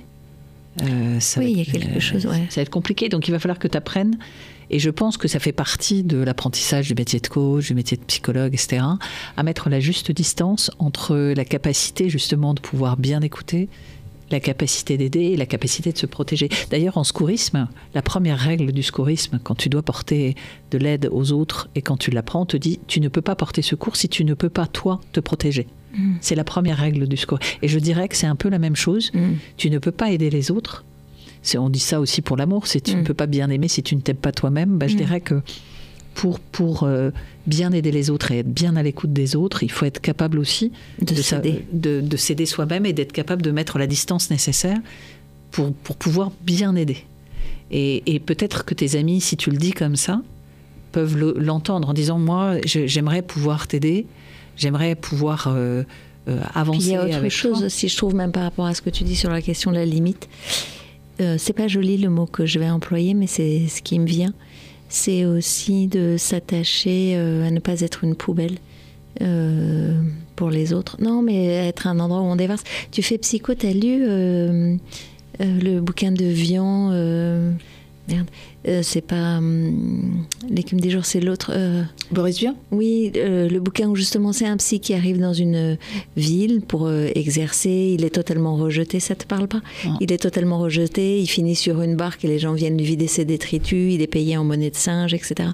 [0.82, 2.46] euh, ça Oui, va il y a être- quelque chose, ouais.
[2.50, 3.10] Ça va être compliqué.
[3.10, 4.18] Donc, il va falloir que tu apprennes.
[4.70, 7.98] Et je pense que ça fait partie de l'apprentissage du métier de coach, du métier
[7.98, 8.82] de psychologue, etc.,
[9.38, 13.68] à mettre la juste distance entre la capacité justement de pouvoir bien écouter,
[14.34, 16.50] la capacité d'aider et la capacité de se protéger.
[16.70, 20.36] D'ailleurs, en secourisme, la première règle du secourisme, quand tu dois porter
[20.72, 23.36] de l'aide aux autres et quand tu l'apprends, on te dit tu ne peux pas
[23.36, 25.68] porter secours si tu ne peux pas toi te protéger.
[25.96, 26.16] Mm.
[26.20, 27.40] C'est la première règle du score.
[27.62, 29.12] Et je dirais que c'est un peu la même chose.
[29.14, 29.34] Mm.
[29.58, 30.84] Tu ne peux pas aider les autres.
[31.58, 32.68] On dit ça aussi pour l'amour.
[32.68, 34.78] C'est tu ne peux pas bien aimer si tu ne t'aimes pas toi-même.
[34.78, 35.42] Bah, je dirais que
[36.14, 37.10] pour, pour euh,
[37.48, 40.38] bien aider les autres et être bien à l'écoute des autres, il faut être capable
[40.40, 40.72] aussi
[41.02, 41.66] De sa- céder.
[41.72, 44.78] de, de céder soi-même et d'être capable de mettre la distance nécessaire
[45.52, 46.98] pour, pour pouvoir bien aider.
[47.72, 50.22] Et, et peut-être que tes amis, si tu le dis comme ça,
[50.92, 54.06] peuvent le- l'entendre en disant Moi, j'aimerais pouvoir t'aider,
[54.58, 55.84] j'aimerais pouvoir euh,
[56.28, 56.80] euh, avancer.
[56.80, 57.66] Puis il y a autre chose toi.
[57.66, 59.78] aussi, je trouve, même par rapport à ce que tu dis sur la question de
[59.78, 60.30] la limite.
[61.22, 64.06] Euh, c'est pas joli le mot que je vais employer, mais c'est ce qui me
[64.06, 64.34] vient.
[64.96, 68.60] C'est aussi de s'attacher euh, à ne pas être une poubelle
[69.22, 70.00] euh,
[70.36, 70.98] pour les autres.
[71.02, 72.64] Non, mais être un endroit où on déverse.
[72.92, 74.76] Tu fais psycho, t'as lu euh,
[75.40, 76.92] le bouquin de Vian
[78.10, 78.28] Merde,
[78.68, 81.52] Euh, c'est pas hum, l'écume des jours, c'est l'autre.
[81.54, 82.56] euh, Boris Vian?
[82.72, 85.78] Oui, euh, le bouquin où justement c'est un psy qui arrive dans une
[86.18, 89.62] ville pour exercer, il est totalement rejeté, ça te parle pas?
[89.86, 89.98] Non.
[90.02, 93.08] Il est totalement rejeté, il finit sur une barque et les gens viennent lui vider
[93.08, 95.50] ses détritus, il est payé en monnaie de singe, etc.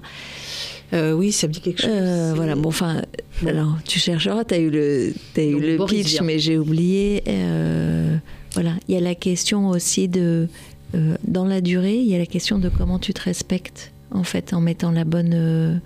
[0.92, 1.90] Euh, Oui, ça me dit quelque chose.
[1.92, 3.02] Euh, voilà, bon, enfin,
[3.46, 7.22] alors tu chercheras, tu as eu le, t'as eu Donc, le pitch, mais j'ai oublié.
[7.28, 8.16] euh,
[8.54, 10.48] voilà, il y a la question aussi de,
[10.94, 14.24] euh, dans la durée, il y a la question de comment tu te respectes, en
[14.24, 15.76] fait, en mettant la bonne, euh,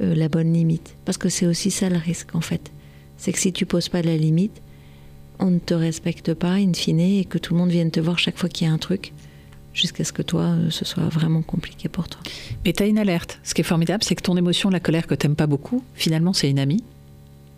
[0.00, 0.94] euh, la bonne limite.
[1.04, 2.70] Parce que c'est aussi ça le risque, en fait.
[3.16, 4.62] C'est que si tu poses pas la limite,
[5.38, 8.18] on ne te respecte pas, in fine, et que tout le monde vienne te voir
[8.18, 9.12] chaque fois qu'il y a un truc,
[9.74, 12.20] jusqu'à ce que toi, ce soit vraiment compliqué pour toi.
[12.64, 13.38] Mais tu as une alerte.
[13.44, 16.32] Ce qui est formidable, c'est que ton émotion, la colère que t'aimes pas beaucoup, finalement,
[16.32, 16.82] c'est une amie.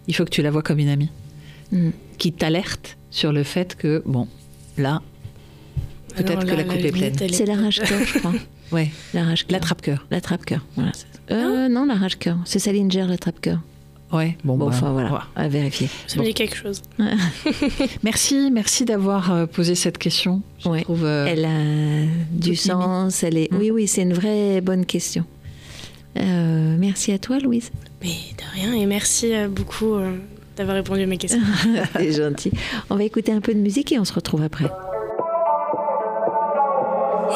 [0.08, 1.10] Il faut que tu la vois comme une amie
[1.72, 1.90] Mm.
[2.18, 4.26] qui t'alerte sur le fait que, bon,
[4.76, 5.02] là,
[6.14, 7.14] peut-être que la coupe est pleine.
[7.32, 8.32] C'est la rage-cœur, je crois.
[8.72, 9.52] Ouais, La rage-cœur.
[9.58, 10.06] l'attrape-cœur.
[10.12, 10.64] La trappe-cœur.
[10.76, 10.92] Voilà.
[11.32, 12.36] Euh, non, la rage-cœur.
[12.44, 13.58] C'est Salinger, la trappe-cœur.
[14.12, 15.26] Ouais, bon, Bon, bah, enfin voilà, voilà.
[15.34, 15.88] à vérifier.
[16.06, 16.22] Ça Bon.
[16.22, 16.80] me dit quelque chose.
[18.04, 20.42] Merci, merci d'avoir euh, posé cette question.
[20.60, 20.82] Je Ouais.
[20.82, 21.04] trouve.
[21.04, 23.22] euh, Elle a du sens.
[23.24, 23.52] Elle est...
[23.52, 23.56] Mm.
[23.58, 25.24] Oui, oui, c'est une vraie bonne question.
[26.18, 27.70] Euh, merci à toi, Louise.
[28.02, 30.16] Mais de rien, et merci euh, beaucoup euh,
[30.56, 31.40] d'avoir répondu à mes questions.
[31.96, 32.50] C'est gentil.
[32.88, 34.66] On va écouter un peu de musique et on se retrouve après.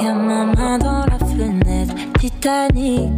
[0.03, 3.13] Y'a ma main dans la fenêtre, Titanic.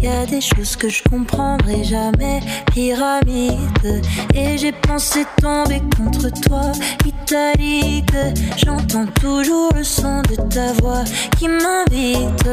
[0.00, 2.40] Y a des choses que je comprendrai jamais,
[2.72, 4.02] pyramide.
[4.34, 6.72] Et j'ai pensé tomber contre toi,
[7.04, 8.14] italique.
[8.56, 11.04] J'entends toujours le son de ta voix
[11.38, 12.46] qui m'invite,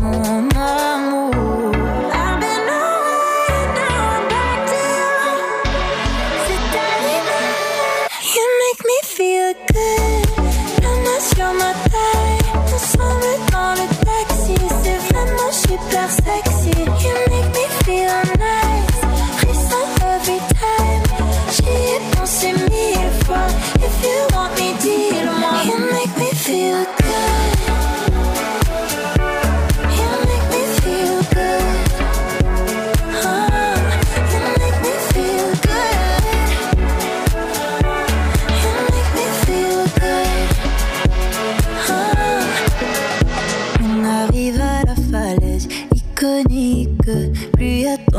[0.00, 1.32] mon amour.
[8.34, 10.15] You make me feel good.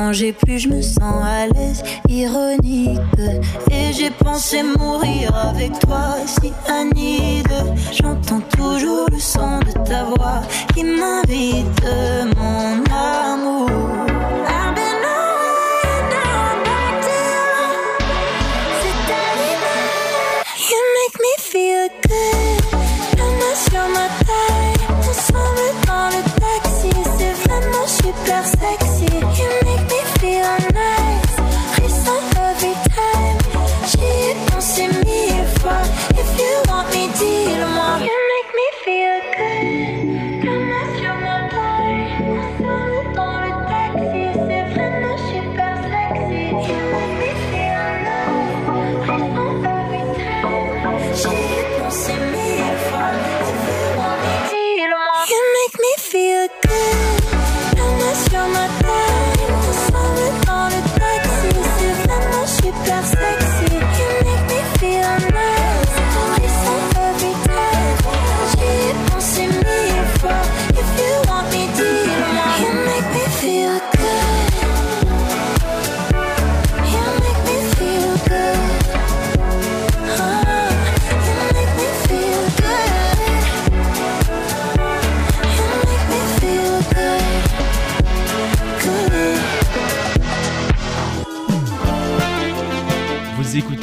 [0.08, 1.84] Danger, plus je me sens à l'aise.
[2.08, 2.98] Ironique.
[3.70, 6.54] Et j'ai pensé mourir avec toi, si.
[7.91, 10.43] J'entends toujours le son de ta voix
[10.74, 11.84] qui m'invite,
[12.38, 13.70] mon amour.
[21.52, 22.78] Feel good.
[23.17, 24.82] La main sur ma taille.
[25.10, 26.91] Ensemble dans le taxi.
[27.17, 28.77] C'est vraiment super sexy.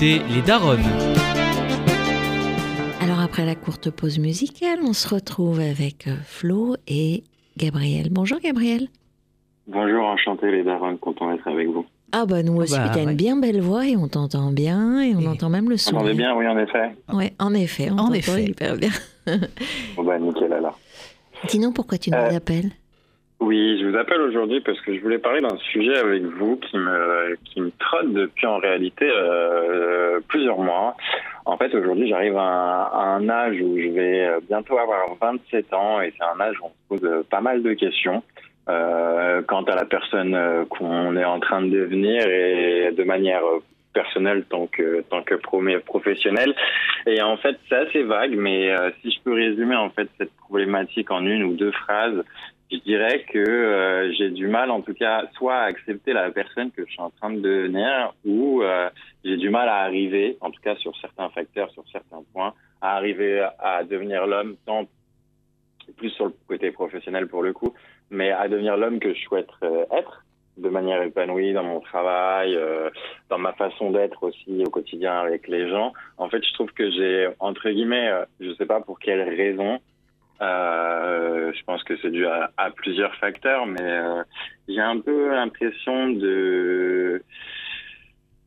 [0.05, 0.81] Écoutez Les Daronnes.
[3.01, 7.25] Alors après la courte pause musicale, on se retrouve avec euh, Flo et
[7.57, 8.09] Gabriel.
[8.11, 8.89] Bonjour Gabriel.
[9.67, 11.87] Bonjour, enchanté les Daronnes, content d'être avec vous.
[12.13, 13.11] Ah bah nous aussi, Bah, t'as ouais.
[13.11, 15.97] une bien belle voix et on t'entend bien et on Et- entend même le son.
[15.97, 16.95] entendez bien, oui, en effet.
[17.13, 18.45] Ouais, en effet, on En t'entend effet.
[18.45, 18.91] hyper bien.
[19.97, 20.79] Bon, bah, nickel alors.
[21.49, 22.71] Dis-nous pourquoi tu nous Euh, appelles?
[23.41, 26.79] Oui, je vous appelle aujourd'hui parce que je voulais parler d'un sujet avec vous qui
[26.79, 30.97] me, qui me trotte depuis en réalité euh, plusieurs mois.
[31.45, 36.01] En fait, aujourd'hui, j'arrive à, un- âge où je vais euh, bientôt avoir 27 ans
[36.01, 38.23] et c'est un âge où on se pose euh, pas mal de questions.
[38.71, 43.45] Euh, quant à la personne euh, qu'on est en train de devenir et de manière
[43.45, 43.59] euh,
[43.93, 46.55] personnelle tant que tant que pro- professionnelle
[47.07, 50.33] et en fait c'est assez vague mais euh, si je peux résumer en fait cette
[50.39, 52.25] problématique en une ou deux phrases
[52.71, 56.71] je dirais que euh, j'ai du mal en tout cas soit à accepter la personne
[56.71, 58.89] que je suis en train de devenir ou euh,
[59.25, 62.97] j'ai du mal à arriver en tout cas sur certains facteurs sur certains points à
[62.97, 64.87] arriver à devenir l'homme tant
[65.97, 67.75] plus sur le côté professionnel pour le coup
[68.11, 70.25] mais à devenir l'homme que je souhaite euh, être
[70.57, 72.57] de manière épanouie dans mon travail,
[73.29, 75.93] dans ma façon d'être aussi au quotidien avec les gens.
[76.17, 79.81] En fait, je trouve que j'ai, entre guillemets, je sais pas pour quelle raison,
[80.41, 84.23] euh, je pense que c'est dû à, plusieurs facteurs, mais euh,
[84.69, 87.23] j'ai un peu l'impression de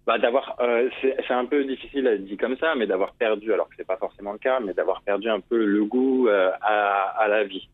[0.05, 3.67] bah, d'avoir euh, c'est un peu difficile à dire comme ça mais d'avoir perdu alors
[3.67, 7.43] que c'est pas forcément le cas mais d'avoir perdu un peu le goût à, la
[7.43, 7.67] vie.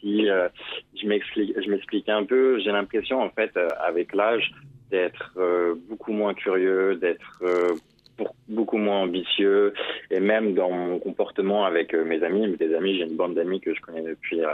[0.00, 1.06] Si je
[1.70, 4.52] m'explique un peu j'ai l'impression en fait avec l'âge
[4.90, 5.38] d'être
[5.88, 7.42] beaucoup moins curieux d'être
[8.48, 9.72] beaucoup moins ambitieux.
[10.10, 13.60] Et même dans mon comportement avec euh, mes amis des amis j'ai une bande d'amis
[13.60, 14.50] que je connais depuis euh,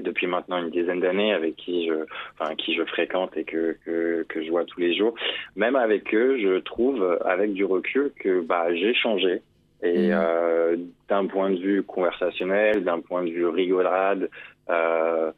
[0.00, 1.94] depuis maintenant une dizaine d'années avec qui je
[2.38, 5.14] enfin qui je fréquente et que, que que je vois tous les jours.
[5.56, 9.42] Même avec eux je trouve avec du recul que bah j'ai changé.
[9.82, 10.12] Et Mhm.
[10.14, 10.76] euh,
[11.08, 14.30] d'un point de vue conversationnel d'un point de vue rigolade
[14.70, 15.30] euh,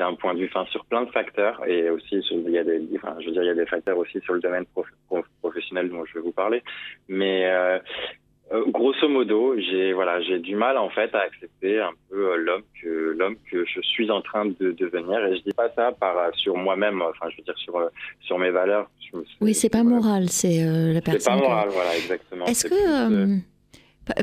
[0.00, 2.64] d'un point de vue enfin sur plein de facteurs et aussi sur, il y a
[2.64, 4.86] des enfin je veux dire il y a des facteurs aussi sur le domaine prof-
[5.08, 6.62] prof- professionnel dont je vais vous parler
[7.08, 7.78] mais euh,
[8.52, 12.36] euh, grosso modo, j'ai voilà, j'ai du mal en fait à accepter un peu euh,
[12.36, 15.92] l'homme que l'homme que je suis en train de devenir et je dis pas ça
[15.92, 17.74] par sur moi-même, enfin je veux dire sur
[18.26, 18.90] sur mes valeurs.
[19.12, 21.34] Je Oui, c'est pas moral, c'est euh, la C'est personne.
[21.34, 22.46] pas que- moral, voilà, exactement.
[22.46, 22.74] Est-ce C'est que.
[22.74, 23.36] plus, euh,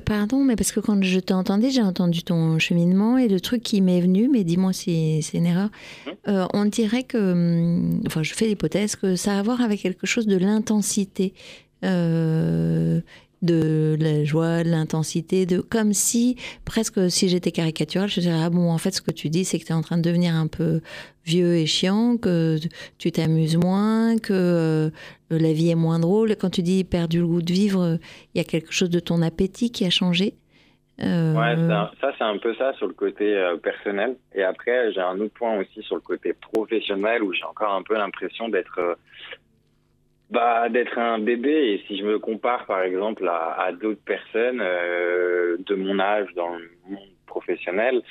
[0.06, 3.82] Pardon, mais parce que quand je t'entendais, j'ai entendu ton cheminement et le truc qui
[3.82, 5.70] m'est venu, mais dis-moi si c'est une erreur.
[6.06, 6.14] Mhm.
[6.28, 9.82] Euh, on dirait que, hum, enfin, je fais l'hypothèse que ça a à voir avec
[9.82, 11.34] quelque chose de l'intensité,
[11.84, 13.02] euh,
[13.42, 18.50] de la joie, de l'intensité, de comme si presque si j'étais caricaturale, je dirais ah
[18.50, 20.36] bon, en fait, ce que tu dis, c'est que tu es en train de devenir
[20.36, 20.82] un peu
[21.26, 22.58] vieux et chiant, que
[22.98, 24.90] tu t'amuses moins, que euh,
[25.30, 26.36] la vie est moins drôle.
[26.36, 28.00] Quand tu dis perdu le goût de vivre,
[28.34, 30.34] il y a quelque chose de ton appétit qui a changé?
[31.02, 34.16] Euh, Ouais, ça c'est un peu ça sur le côté euh, personnel.
[34.34, 37.84] Et après, j'ai un autre point aussi sur le côté professionnel où j'ai encore un
[37.84, 38.96] peu l'impression d'être euh,
[40.30, 41.74] bah, d'être un bébé.
[41.74, 46.28] Et si je me compare par exemple à, à d'autres personnes euh, de mon âge
[46.36, 48.02] dans le monde professionnel,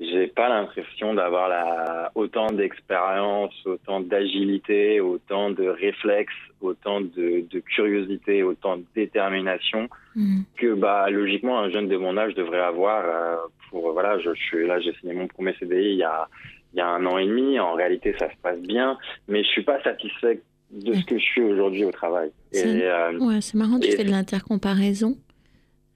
[0.00, 7.60] j'ai pas l'impression d'avoir la autant d'expérience, autant d'agilité, autant de réflexes, autant de, de
[7.60, 10.44] curiosité, autant de détermination mhm.
[10.56, 13.36] que bah logiquement un jeune de mon âge devrait avoir euh,
[13.70, 16.28] pour voilà je, je suis là j'ai signé mon premier CDI il y a
[16.74, 19.48] il y a un an et demi en réalité ça se passe bien mais je
[19.48, 20.40] suis pas satisfait
[20.72, 23.92] de ce que je suis aujourd'hui au travail C'est- euh, Ouais, c'est marrant, tu Et-
[23.96, 25.16] fais de l'intercomparaison.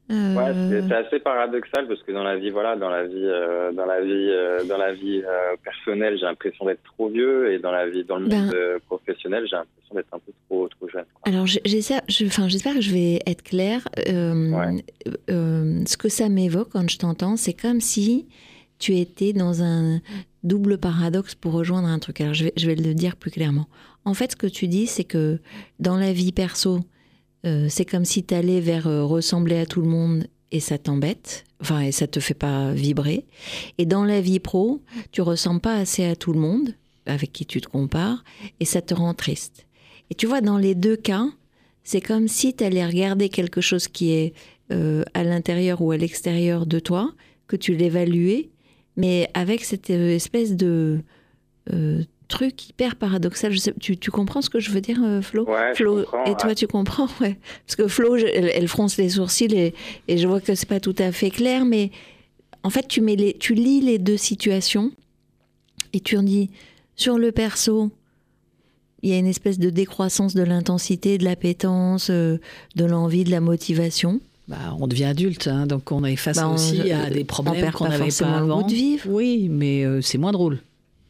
[0.08, 3.72] Euh, ouais c'est assez paradoxal parce que dans la vie voilà dans la vie euh,
[3.72, 4.30] dans la vie
[4.68, 5.20] dans la vie
[5.64, 9.48] personnelle j'ai l'impression d'être trop vieux et dans la vie dans le monde Ben- professionnel
[9.50, 11.22] j'ai l'impression d'être un peu trop trop jeune quoi.
[11.32, 13.88] Alors, j'essaie- je- j'espère que je vais être claire.
[13.96, 14.84] Ouais.
[15.28, 18.28] ce que ça m'évoque quand je t'entends, c'est comme si
[18.78, 20.00] tu étais dans un
[20.44, 22.20] double paradoxe pour rejoindre un truc.
[22.20, 23.66] Alors, je vais, je vais le dire plus clairement.
[24.06, 25.40] En fait, ce que tu dis, c'est que
[25.80, 26.78] dans la vie perso,
[27.44, 30.78] euh, c'est comme si tu allais vers euh, ressembler à tout le monde et ça
[30.78, 33.26] t'embête, enfin, et ça te fait pas vibrer.
[33.78, 34.80] Et dans la vie pro,
[35.10, 36.70] tu ressembles pas assez à tout le monde
[37.04, 38.22] avec qui tu te compares
[38.60, 39.66] et ça te rend triste.
[40.10, 41.26] Et tu vois, dans les deux cas,
[41.82, 44.34] c'est comme si tu allais regarder quelque chose qui est
[44.72, 47.12] euh, à l'intérieur ou à l'extérieur de toi,
[47.48, 48.50] que tu l'évaluais,
[48.96, 51.00] mais avec cette espèce de
[52.28, 53.52] truc hyper paradoxal.
[53.52, 55.44] Je sais, tu, tu comprends ce que je veux dire, euh, Flo?
[55.44, 56.34] Ouais, Flo, et ouais.
[56.36, 57.38] toi, tu comprends, ouais.
[57.66, 59.74] Parce que Flo, je- elle, elle fronce les sourcils et,
[60.08, 61.90] et je vois que c'est pas tout à fait clair, mais
[62.62, 64.90] en fait, tu, mets les, tu lis les deux situations
[65.92, 66.50] et tu en dis
[66.96, 67.90] sur le perso,
[69.02, 72.38] il y a une espèce de décroissance de l'intensité, de l'appétence, euh,
[72.74, 74.20] de l'envie, de la motivation.
[74.48, 77.24] Bah, on devient adulte, hein, donc on est face Bah, on- aussi à euh, des
[77.24, 78.66] problèmes qu'on pas n'avait forcément pas le goût avant.
[78.66, 79.04] de vivre.
[79.10, 80.58] Oui, mais euh, c'est moins drôle.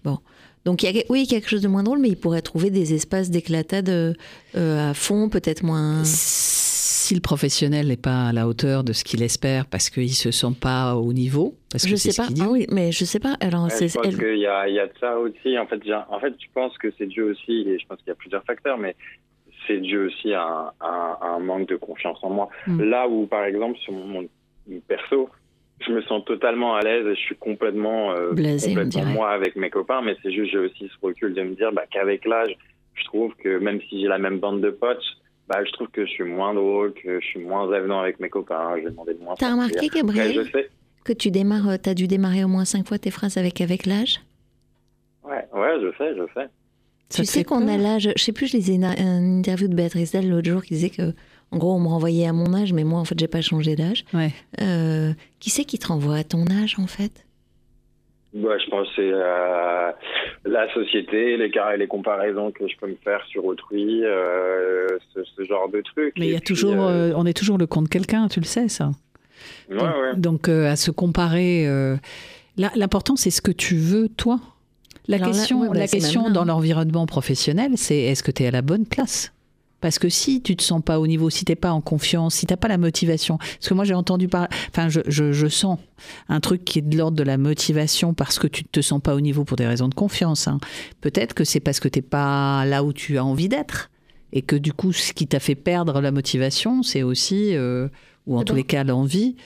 [0.05, 0.19] Bon.
[0.67, 2.93] Donc il y a, oui, quelque chose de moins drôle, mais il pourrait trouver des
[2.93, 4.12] espaces d'éclatade euh,
[4.57, 6.03] euh, à fond, peut-être moins.
[6.05, 10.33] Si le professionnel n'est pas à la hauteur de ce qu'il espère parce qu'il se
[10.33, 12.27] sent pas au niveau, parce que Je c'est sais ce pas.
[12.27, 12.43] qu'il dit.
[12.45, 13.37] Ah oui, mais je sais pas.
[13.41, 15.57] Alors, Ouais, je pense elle- qu'il y a, il y a de ça aussi.
[15.57, 18.11] En fait, en fait, je pense que c'est dû aussi, et je pense qu'il y
[18.11, 18.97] a plusieurs facteurs, mais
[19.69, 22.49] c'est dû aussi à un, à un- à un manque de confiance en moi.
[22.67, 22.83] Mm.
[22.83, 24.27] Là où, par exemple, sur mon monde
[24.89, 25.29] perso,
[25.81, 29.57] je me sens totalement à l'aise et je suis complètement, euh, Blasé, complètement moi avec
[29.57, 32.57] mes copains, mais c'est juste, j'ai aussi ce recul de me dire bah, qu'avec l'âge,
[32.95, 35.05] je trouve que même si j'ai la même bande de potes,
[35.49, 38.29] bah, je trouve que je suis moins drôle, que je suis moins avenant avec mes
[38.31, 40.70] copains, je vais demander de moins T'as remarqué, Après, Gabriel, je sais.
[41.05, 44.20] que tu démarres, t'as dû démarrer au moins cinq fois tes phrases avec avec l'âge?
[45.24, 46.49] Ouais, ouais, je sais, je sais.
[47.09, 48.11] Ça Tu sais qu'on a l'âge.
[48.16, 50.91] Je sais plus, je lisais une, une interview de Béatrice Dalle l'autre jour qui disait
[50.91, 51.12] que,
[51.53, 53.76] en gros, on me renvoyait à mon âge, mais moi, en fait, j'ai pas changé
[53.76, 54.05] d'âge.
[54.12, 54.32] Ouais.
[54.61, 57.24] Euh, qui c'est qui te renvoie à ton âge, en fait?
[58.34, 59.92] Ouais, je pense que c'est euh,
[60.44, 65.44] la société, les, les comparaisons que je peux me faire sur autrui, euh, ce, ce
[65.44, 66.12] genre de trucs.
[66.18, 68.28] Mais il y a puis, toujours, euh, euh, on est toujours le compte de quelqu'un,
[68.28, 68.90] tu le sais ça.
[69.70, 70.16] ouais, donc, ouais.
[70.16, 71.97] donc, euh, à se comparer, euh,
[72.59, 74.38] là, l'important c'est ce que tu veux toi.
[75.09, 76.47] La Alors là, question, ouais, bah, la c'est question dans hein.
[76.47, 79.32] l'environnement professionnel, c'est est-ce que tu es à la bonne place?
[79.81, 82.47] Parce que si tu te sens pas au niveau, si t'es pas en confiance, si
[82.47, 85.79] t'as pas la motivation, parce que moi j'ai entendu parler, enfin je, je, je sens
[86.29, 89.14] un truc qui est de l'ordre de la motivation parce que tu te sens pas
[89.14, 90.49] au niveau pour des raisons de confiance.
[90.49, 90.59] hein.
[91.03, 93.91] Peut-être que c'est parce que t'es pas là où tu as envie d'être
[94.33, 97.89] et que du coup ce qui t'a fait perdre la motivation, c'est aussi, euh,
[98.27, 99.37] ou en tous les cas l'envie,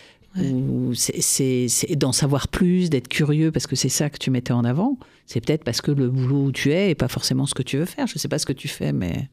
[0.41, 4.64] ou c'est- d'en savoir plus, d'être curieux parce que c'est ça que tu mettais en
[4.64, 4.97] avant.
[5.26, 7.76] C'est peut-être parce que le boulot où tu es est pas forcément ce que tu
[7.78, 8.07] veux faire.
[8.07, 9.28] Je sais pas ce que tu fais, mais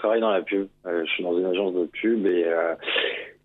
[0.00, 0.66] travaille dans la pub.
[0.86, 2.74] Euh, je suis dans une agence de pub et euh,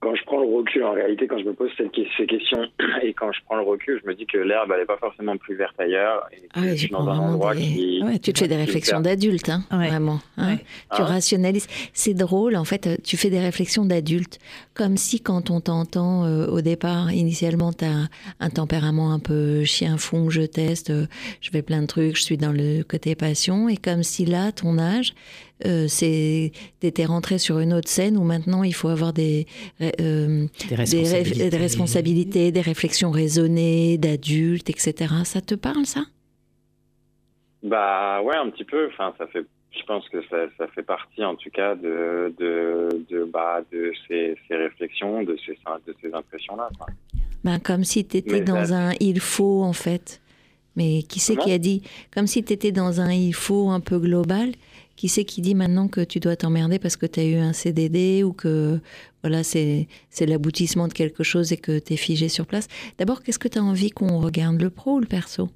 [0.02, 2.60] quand je prends le recul, en réalité, quand je me pose cette, ces questions
[3.02, 5.36] et quand je prends le recul, je me dis que l'herbe, elle n'est pas forcément
[5.38, 6.28] plus verte ailleurs.
[6.32, 8.02] Et que Ah oui, je tu suis dans prends un endroit des- qui.
[8.04, 9.88] Ouais, Tu te fais des réflexions d'adulte, hein, Ouais.
[9.88, 10.20] vraiment.
[10.38, 10.52] hein.
[10.54, 10.58] Ouais.
[10.96, 11.06] Tu Ah.
[11.06, 11.68] rationalises.
[11.94, 14.38] C'est drôle, en fait, tu fais des réflexions d'adulte.
[14.76, 18.08] Comme si quand on t'entend euh, au départ, initialement, tu as
[18.40, 21.06] un tempérament un peu chien fou, je teste, euh,
[21.42, 23.70] je fais plein de trucs, je suis dans le côté passion.
[23.70, 25.14] Et comme si là, ton âge,
[25.66, 29.46] euh, c'est t'étais rentré sur une autre scène où maintenant il faut avoir des,
[29.82, 31.50] euh, des responsabilités.
[31.50, 35.14] des responsabilités, des réflexions raisonnées, d'adulte, etc.
[35.24, 36.02] Ça te parle, ça?
[37.64, 38.88] Bah ouais, un petit peu.
[38.88, 39.46] Enfin, ça fait.
[39.78, 43.92] Je pense que ça, ça fait partie, en tout cas, de de de bah de
[44.08, 45.54] ces, ces réflexions, de ces
[45.88, 46.70] de ces impressions-là.
[46.78, 46.88] quoi.
[47.44, 50.22] Ben, comme si tu étais Mais dans ça- un il faut, en fait.
[50.78, 51.82] Mais qui c'est qui a dit?
[52.14, 54.52] Comme si tu étais dans un il faut un peu global.
[55.06, 57.54] Qui c'est qui dit maintenant que tu dois t'emmerder parce que tu as eu un
[57.54, 58.80] CDD ou que
[59.22, 63.22] voilà c'est c'est l'aboutissement de quelque chose et que tu es figé sur place D'abord,
[63.22, 65.48] qu'est-ce que tu as envie qu'on regarde, le pro ou le perso?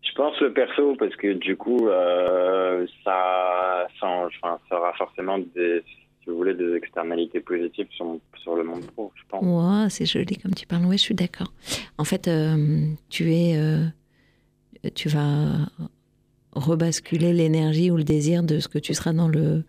[0.00, 4.94] Je pense le perso parce que du coup, euh, ça, ça, en- enfin, ça aura
[4.94, 5.82] forcément des,
[6.24, 9.44] si vous voulez, des externalités positives sur, sur le monde pro, je pense.
[9.44, 10.86] Ouais, c'est joli comme tu parles.
[10.86, 11.52] Oui, je suis d'accord.
[11.98, 13.84] En fait, euh, tu es, euh,
[14.94, 15.68] tu vas
[16.52, 19.62] rebasculer l'énergie ou le désir de ce que tu seras dans le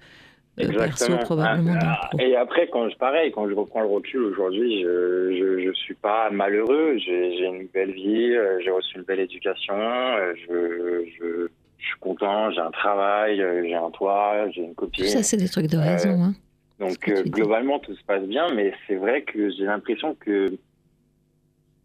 [0.60, 2.20] euh, perso probablement dans le Ah, pro.
[2.20, 5.94] Et après, quand je, pareil, quand je reprends le recul aujourd'hui, je, je, je suis
[5.94, 6.98] pas malheureux.
[6.98, 11.48] J'ai une belle vie, euh, j'ai reçu une belle éducation, euh, je, je,
[11.84, 15.04] suis content, j'ai un travail, j'ai un toit, j'ai une copine.
[15.06, 16.22] Tout ça, c'est des trucs de Euh, raison.
[16.24, 16.34] hein.
[16.80, 20.48] Donc euh, globalement tout se passe bien, mais c'est vrai que j'ai l'impression que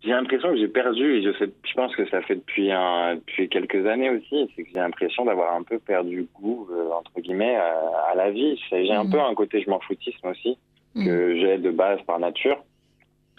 [0.07, 3.17] j'ai l'impression que j'ai perdu et je sais, je pense que ça fait depuis un,
[3.17, 7.21] depuis quelques années aussi, c'est que j'ai l'impression d'avoir un peu perdu goût euh, entre
[7.21, 8.59] guillemets à, à la vie.
[8.71, 9.11] J'ai un Mhm.
[9.11, 10.57] peu un côté je m'en foutisme aussi
[10.95, 12.57] que j'ai de base par nature.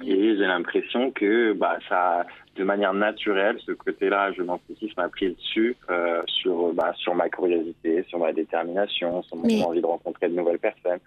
[0.05, 2.23] Et j'ai l'impression que bah, ça,
[2.55, 6.93] de manière naturelle, ce côté-là, je m'en foutisme a pris le dessus euh, sur, bah,
[6.97, 10.99] sur ma curiosité, sur ma détermination, sur mon Mais- envie de rencontrer de nouvelles personnes.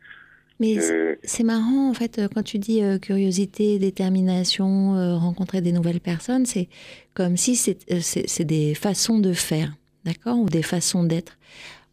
[0.61, 0.79] Mais
[1.25, 6.45] c'est- marrant, en fait, quand tu dis euh, curiosité, détermination, euh, rencontrer des nouvelles personnes,
[6.47, 6.69] c'est
[7.15, 11.39] comme si c'est euh, c'est- des façons de faire, d'accord Ou des façons d'être.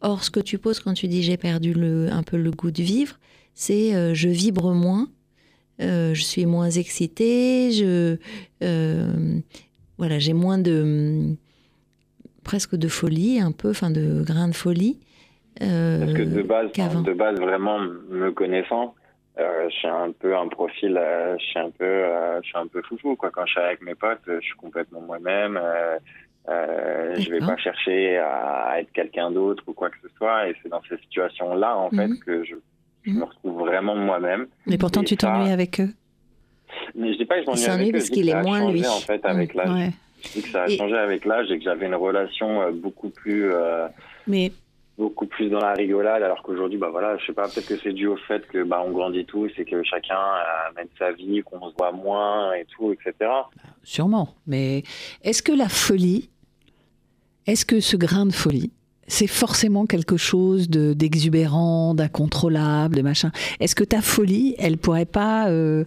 [0.01, 2.71] Or, ce que tu poses quand tu dis j'ai perdu le, un peu le goût
[2.71, 3.17] de vivre,
[3.55, 5.09] c'est je vibre moins,
[5.79, 8.17] je suis moins excitée, je,
[9.97, 11.35] voilà, j'ai moins de
[12.43, 14.99] presque de folie, un peu, enfin de grains de folie.
[15.61, 17.01] Euh, Parce que de base, qu'avant.
[17.01, 18.95] de base vraiment me connaissant,
[19.39, 22.57] euh, je suis un peu un profil, euh, je suis un peu, euh, je suis
[22.57, 23.29] un peu foufou quoi.
[23.31, 25.59] Quand je suis avec mes potes, euh, je suis complètement moi-même.
[25.61, 25.97] euh,
[26.49, 30.47] Euh, je vais pas chercher à être quelqu'un d'autre ou quoi que ce soit.
[30.47, 32.19] Et c'est dans ces situations-là, en fait, Mhm.
[32.25, 32.55] que je,
[33.03, 33.17] je Mhm.
[33.19, 34.47] me retrouve vraiment moi-même.
[34.65, 35.89] Mais pourtant, Et tu t'ennuies avec eux.
[36.95, 38.87] Mais je dis pas que je m'ennuie avec eux, parce qu'il est moins changé, lui.
[38.87, 39.69] en fait, avec l'âge.
[39.71, 39.89] Ouais.
[40.23, 42.71] Je dis que ça a Et- changé avec l'âge et que j'avais une relation euh,
[42.71, 43.51] beaucoup plus...
[43.51, 43.87] euh,
[44.25, 44.53] Mais
[44.97, 47.93] beaucoup plus dans la rigolade alors qu'aujourd'hui bah voilà je sais pas peut-être que c'est
[47.93, 51.43] dû au fait que bah on grandit tous et que chacun euh, mène sa vie
[51.43, 53.29] qu'on se voit moins et tout etc
[53.87, 54.35] Sûrement.
[54.47, 54.83] Mais
[55.23, 56.29] est-ce que la folie,
[57.45, 58.73] est-ce que ce grain de folie,
[59.07, 63.31] c'est forcément quelque chose de d'exubérant, d'incontrôlable, de machin?
[63.61, 65.85] Est-ce que ta folie, elle pourrait pas euh,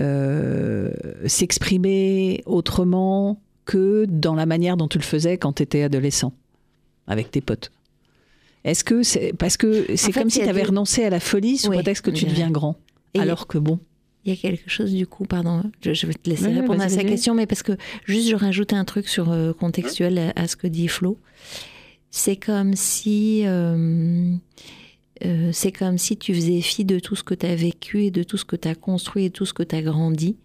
[0.00, 0.90] euh,
[1.26, 6.32] s'exprimer autrement que dans la manière dont tu le faisais quand tu étais adolescent,
[7.06, 7.70] avec tes potes?
[8.66, 11.70] Est-ce que c'est parce que c'est comme si tu avais renoncé à la folie sous
[11.70, 12.76] Oui, prétexte que tu deviens grand
[13.14, 13.78] Et- alors que bon
[14.24, 16.82] Il y a quelque chose du coup, pardon, je, je vais te laisser Oui, répondre
[16.82, 17.72] à sa question, mais parce que
[18.04, 21.16] juste je rajoute un truc sur euh, contextuel à, à ce que dit Flo.
[22.10, 24.32] C'est comme si euh,
[25.24, 28.10] euh, c'est comme si tu faisais fi de tout ce que tu as vécu et
[28.10, 30.36] de tout ce que tu as construit et tout ce que tu as grandi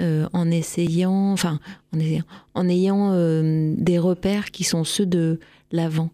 [0.00, 1.60] euh, en essayant, enfin
[1.92, 5.40] en essayant, en ayant euh, des repères qui sont ceux de
[5.72, 6.10] l'avant.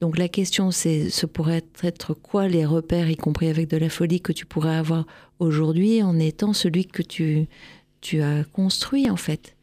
[0.00, 3.88] Donc la question, c'est ce pourrait être quoi les repères, y compris avec de la
[3.88, 5.06] folie, que tu pourrais avoir
[5.40, 7.48] aujourd'hui en étant celui que tu,
[8.00, 9.54] tu as construit en fait?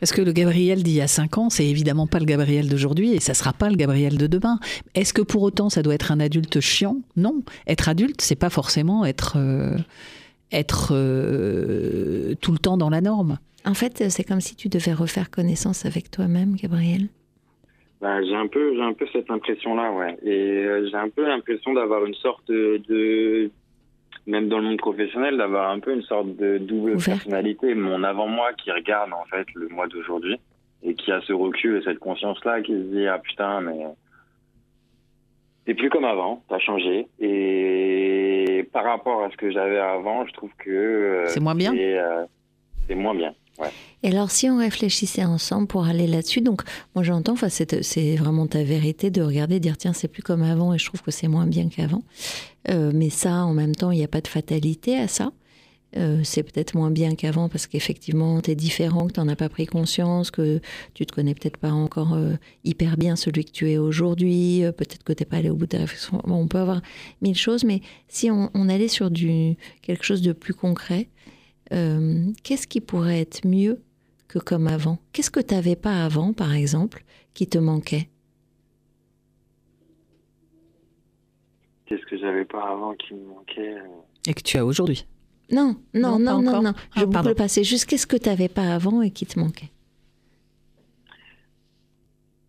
[0.00, 3.12] Parce que le Gabriel d'il y a 5 ans, c'est évidemment pas le Gabriel d'aujourd'hui
[3.12, 4.58] et ça sera pas le Gabriel de demain.
[4.94, 6.98] Est-ce que pour autant ça doit être un adulte chiant?
[7.16, 7.42] Non.
[7.66, 9.76] Être adulte, c'est pas forcément être, euh,
[10.50, 13.38] être euh, tout le temps dans la norme.
[13.64, 17.08] En fait, c'est comme si tu devais refaire connaissance avec toi-même, Gabriel.
[18.02, 20.18] Bah, j'ai un peu j'ai un peu cette impression là ouais.
[20.24, 23.50] Et euh, j'ai un peu l'impression d'avoir une sorte de, de-
[24.26, 27.14] même dans le monde professionnel d'avoir un peu une sorte de double Ouvert.
[27.14, 27.74] personnalité.
[27.74, 30.36] Mon avant moi qui regarde en fait le moi d'aujourd'hui
[30.82, 33.78] et qui a ce recul et cette conscience là qui se dit ah putain mais
[35.64, 37.06] t'es plus comme avant t'as changé.
[37.20, 41.72] Et par rapport à ce que j'avais avant je trouve que euh, C'est moins bien.
[41.72, 42.24] c'est, euh,
[42.88, 43.32] c'est moins bien
[44.02, 46.62] Et alors, si on réfléchissait ensemble pour aller là-dessus, donc
[46.94, 50.74] moi j'entends, enfin, c'est vraiment ta vérité de regarder, dire tiens, c'est plus comme avant
[50.74, 52.02] et je trouve que c'est moins bien qu'avant.
[52.68, 55.32] Euh, mais ça, en même temps, il n'y a pas de fatalité à ça.
[55.94, 59.36] Euh, c'est peut-être moins bien qu'avant parce qu'effectivement, tu es différent, que tu n'en as
[59.36, 60.60] pas pris conscience, que
[60.94, 62.32] tu te connais peut-être pas encore euh,
[62.64, 65.66] hyper bien celui que tu es aujourd'hui, peut-être que tu n'es pas allé au bout
[65.66, 66.20] de ta réflexion.
[66.24, 66.80] On peut avoir
[67.20, 71.08] mille choses, mais si on, on allait sur du, quelque chose de plus concret,
[71.72, 73.82] euh, qu'est-ce qui pourrait être mieux
[74.28, 74.98] que comme avant?
[75.12, 77.04] Qu'est-ce que tu n'avais pas avant, par exemple,
[77.34, 78.08] qui te manquait?
[81.86, 83.82] Qu'est-ce que j'avais pas avant qui me manquait euh,
[84.26, 85.06] Et que tu as aujourd'hui?
[85.50, 86.72] Non, non, Non, non, non, non.
[86.74, 87.28] Ah, Je boucle pardon.
[87.30, 87.64] le passé.
[87.64, 89.70] Juste qu'est-ce que tu n'avais pas avant et qui te manquait?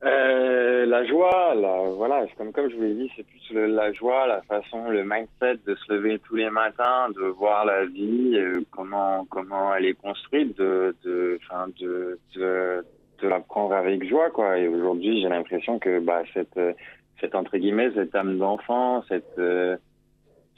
[0.05, 0.53] Euh,
[0.86, 3.91] la joie, la, voilà, c'est comme, comme je vous l'ai dit, c'est plus le- la
[3.93, 8.36] joie, la façon, le mindset de se lever tous les matins, de voir la vie,
[8.36, 12.86] euh, comment comment elle est construite, de de enfin de de,
[13.22, 14.57] de la prendre avec joie quoi.
[14.57, 16.74] Et aujourd'hui, j'ai l'impression que bah cette euh,
[17.22, 19.78] cette entre guillemets cette âme d'enfant, cette euh,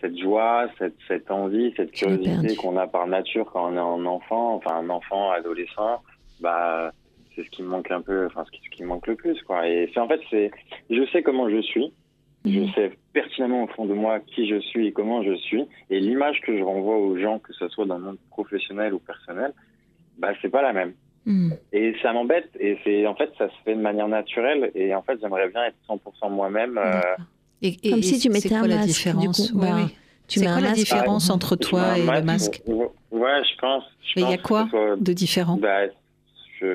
[0.01, 4.05] cette joie, cette cette envie, cette curiosité qu'on a par nature quand on est un
[4.05, 6.01] enfant, enfin un enfant, adolescent,
[6.41, 6.91] bah
[7.45, 9.41] ce qui me manque un peu, enfin ce qui, ce qui me manque le plus,
[9.43, 9.67] quoi.
[9.67, 10.51] Et c'est en fait, c'est,
[10.89, 11.91] je sais comment je suis,
[12.45, 12.71] je Mhm.
[12.75, 16.41] sais pertinemment au fond de moi qui je suis et comment je suis, et l'image
[16.41, 19.53] que je renvoie aux gens, que ce soit dans le monde professionnel ou personnel,
[20.17, 20.93] bah c'est pas la même.
[21.25, 21.49] Hmm.
[21.73, 25.01] Et ça m'embête, et c'est en fait ça se fait de manière naturelle, et en
[25.01, 26.77] fait j'aimerais bien être 100% moi-même.
[26.77, 27.01] euh.
[27.61, 29.57] Et, Comme si tu mettais quoi un la masque, du différence coup.
[29.59, 29.95] Ouais, Bah, oui.
[30.27, 33.41] Tu C'est mets quoi un la masque différence entre toi un et le masque Ouais,
[33.43, 33.83] je pense.
[34.03, 35.87] je Mais il y a quoi soit- de différent Bah,
[36.59, 36.65] je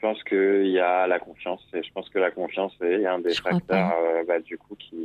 [0.00, 1.60] pense qu'il y a la confiance.
[1.74, 4.74] Et je pense que la confiance est un des Je facteurs euh, bah, du coup
[4.76, 4.96] qui.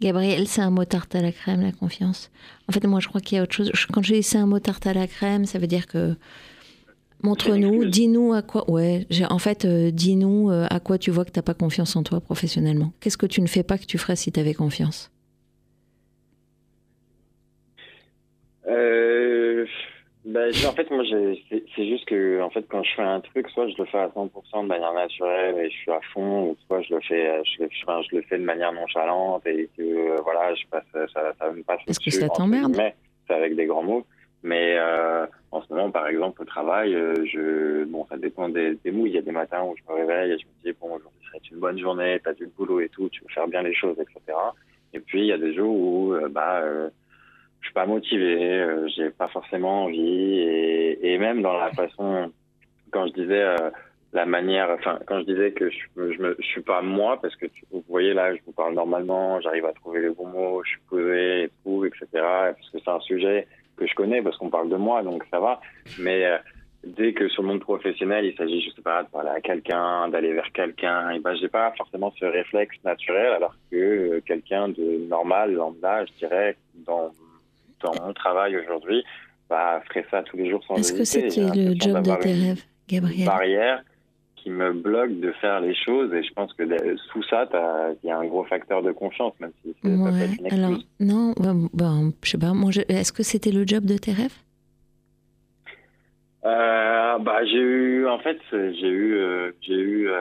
[0.00, 2.30] Gabriel, c'est un mot tarte à la crème, la confiance.
[2.68, 3.70] En fait, moi, je crois qu'il y a autre chose.
[3.74, 6.16] Je- Quand je dis c'est un mot tarte à la crème, ça veut dire que
[7.22, 8.68] montre-nous, dis-nous à quoi.
[8.70, 12.02] Ouais, en fait, euh, dis-nous euh, à quoi tu vois que t'as pas confiance en
[12.02, 12.92] toi professionnellement.
[13.00, 15.10] Qu'est-ce que tu ne fais pas que tu ferais si tu avais confiance?
[18.68, 19.66] Euh,
[20.24, 23.48] bah, en fait, moi, c'est c'est juste que en fait, quand je fais un truc,
[23.50, 26.56] soit je le fais à 100% de manière naturelle et je suis à fond, ou
[26.66, 29.68] soit je le fais, euh, je, le- enfin, je le fais de manière nonchalante et
[29.76, 31.80] que euh, voilà, je passe, ça, ça me passe.
[31.88, 32.72] Est-ce que ça t'emmerde.
[33.26, 34.06] C'est avec des grands mots.
[34.44, 38.74] Mais euh, en ce moment, par exemple, au travail, euh, je, bon, ça dépend des,
[38.84, 39.06] des moods.
[39.06, 41.20] Il y a des matins où je me réveille et je me dis, bon, aujourd'hui,
[41.36, 43.96] être une bonne journée, t'as du boulot et tout, tu veux faire bien les choses,
[44.00, 44.36] etc.
[44.94, 46.90] Et puis, il y a des jours où, euh, bah, euh,
[47.62, 52.30] je suis pas motivé, euh, j'ai pas forcément envie, et, et même dans la façon,
[52.90, 53.70] quand je disais, euh,
[54.12, 57.46] la manière, enfin, quand je disais que je, je, je suis pas moi, parce que
[57.70, 60.80] vous voyez là, je vous parle normalement, j'arrive à trouver les bons mots, je suis
[60.88, 62.06] posé et tout, etc.
[62.12, 63.46] Parce que c'est un sujet
[63.76, 65.60] que je connais, parce qu'on parle de moi, donc ça va.
[65.98, 66.36] Mais euh,
[66.84, 70.08] dès que sur le monde professionnel, il s'agit, je sais pas, de parler à quelqu'un,
[70.08, 74.68] d'aller vers quelqu'un, et ben, j'ai pas forcément ce réflexe naturel, alors que euh, quelqu'un
[74.68, 76.56] de normal, lambda, je dirais,
[76.86, 77.12] dans,
[77.82, 79.04] dans mon travail aujourd'hui,
[79.48, 82.62] bah, ferait ça tous les jours sans Est-ce que c'était le job de tes rêves,
[82.88, 83.82] Gabriel barrière
[84.42, 86.64] qui me bloque de faire les choses et je pense que
[87.12, 87.48] sous ça
[88.02, 90.78] il y a un gros facteur de confiance même si ouais, peut être une alors
[90.98, 91.32] non
[91.72, 92.52] bon, je sais pas
[92.88, 94.34] est-ce que c'était le job de tes rêves?
[96.44, 100.16] Euh, bah j'ai eu en fait j'ai eu euh, j'ai eu euh,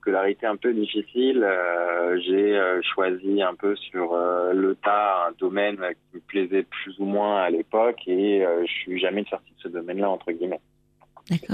[0.00, 5.32] scolarité un peu difficile euh, j'ai euh, choisi un peu sur euh, le tas un
[5.38, 9.60] domaine qui me plaisait plus ou moins à l'époque et je suis jamais sorti de
[9.60, 10.60] ce domaine-là entre guillemets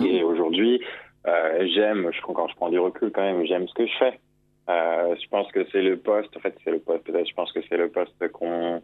[0.05, 0.81] et aujourd'hui
[1.27, 4.21] euh, j'aime, je, quand je prends du recul quand même, j'aime ce que je fais.
[4.69, 7.53] Euh, je pense que c'est le poste, en fait c'est le poste peut-être, je pense
[7.53, 8.83] que c'est le poste qu'on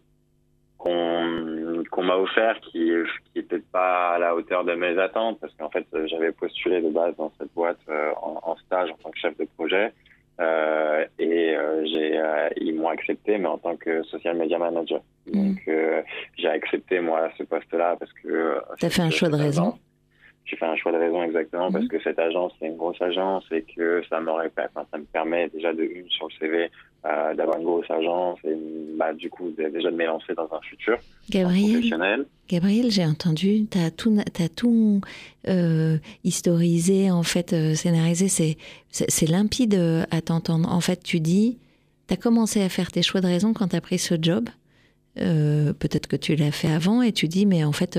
[0.82, 2.90] qu'on m'a offert qui
[3.32, 6.90] qui était pas à la hauteur de mes attentes parce qu'en fait j'avais postulé de
[6.90, 9.92] base dans cette boîte euh, en, en, stage en tant que chef de projet
[10.40, 12.20] euh, et euh, j'ai
[12.56, 15.00] ils m'ont accepté mais en tant que social media manager.
[15.26, 15.32] Mmh.
[15.32, 15.58] donc
[16.36, 19.78] j'ai accepté moi ce poste là parce que t'as fait un choix de raison
[20.44, 21.90] j'ai fait un choix de raison exactement parce mhm.
[21.90, 25.48] que cette agence c'est une grosse agence et que ça m'aurait enfin, ça me permet
[25.48, 26.70] déjà de une sur le CV
[27.04, 28.56] euh, d'avoir une grosse agence et
[28.96, 30.98] bah, du coup de, déjà de m'élancer dans un futur
[31.30, 32.26] Gabriel, professionnel.
[32.48, 35.00] Gabriel, j'ai entendu, tu as tout, as tout
[35.48, 38.56] euh, historisé, en fait, euh, scénarisé, c'est,
[38.90, 39.74] c'est limpide
[40.12, 40.70] à t'entendre.
[40.70, 41.58] En fait, tu dis,
[42.06, 44.48] tu as commencé à faire tes choix de raison quand tu as pris ce job.
[45.16, 47.98] Peut-être que tu l'as fait avant et tu dis, mais en fait,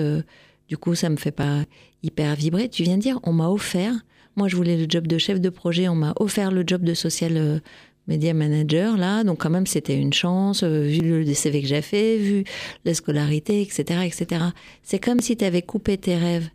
[0.68, 1.64] du coup, ça me fait pas
[2.01, 2.70] hyper vibrer.
[2.70, 3.93] Tu viens de dire, on m'a offert.
[4.36, 5.88] Moi, je voulais le job de chef de projet.
[5.88, 7.59] On m'a offert le job de social euh,
[8.07, 9.24] media manager, là.
[9.24, 12.43] Donc, quand même, c'était une chance, euh, vu le CV que j'ai fait, vu
[12.86, 14.45] la scolarité, etc., etc.
[14.82, 16.49] C'est comme si tu avais coupé tes rêves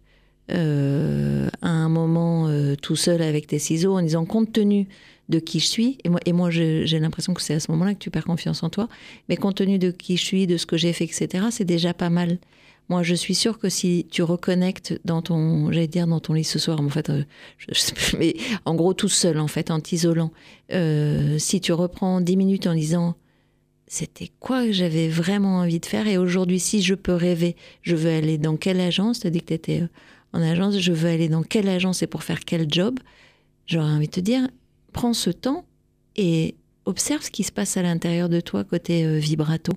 [0.50, 2.48] euh, à un moment
[2.80, 4.88] tout seul avec tes ciseaux en disant, compte tenu
[5.28, 7.94] de qui je suis, et moi, et moi j'ai l'impression que c'est à ce moment-là
[7.94, 8.88] que tu perds confiance en toi,
[9.28, 11.92] mais compte tenu de qui je suis, de ce que j'ai fait, etc., c'est déjà
[11.92, 12.38] pas mal.
[12.88, 16.44] Moi, je suis sûre que si tu reconnectes dans ton, j'allais dire dans ton lit
[16.44, 17.24] ce soir, mais en fait, euh,
[18.64, 20.32] en gros tout seul, en fait, en t'isolant,
[20.72, 23.14] euh, si tu reprends dix minutes en disant
[23.86, 27.94] c'était quoi que j'avais vraiment envie de faire et aujourd'hui, si je peux rêver, je
[27.94, 29.20] veux aller dans quelle agence?
[29.20, 29.88] Tu dit que tu étais euh,
[30.32, 32.98] en agence, je veux aller dans quelle agence et pour faire quel job?
[33.66, 34.48] J'aurais envie de te dire,
[34.92, 35.66] prends ce temps
[36.16, 36.54] et
[36.86, 39.74] observe ce qui se passe à l'intérieur de toi côté vibrato.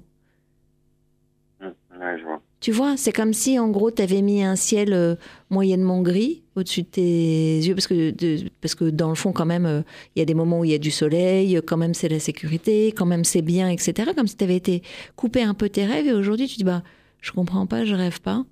[2.62, 5.16] Tu vois, c'est comme si en gros tu avais mis un ciel euh,
[5.50, 8.14] moyennement gris au-dessus de tes yeux, parce que,
[8.62, 9.82] parce que dans le fond, quand même, euh,
[10.16, 12.20] il y a des moments où il y a du soleil, quand même c'est la
[12.20, 14.12] sécurité, quand même c'est bien, etc.
[14.16, 14.84] Comme si tu avais été
[15.16, 16.84] coupé un peu tes rêves et aujourd'hui tu dis, bah,
[17.20, 18.46] je comprends pas, je rêve pas.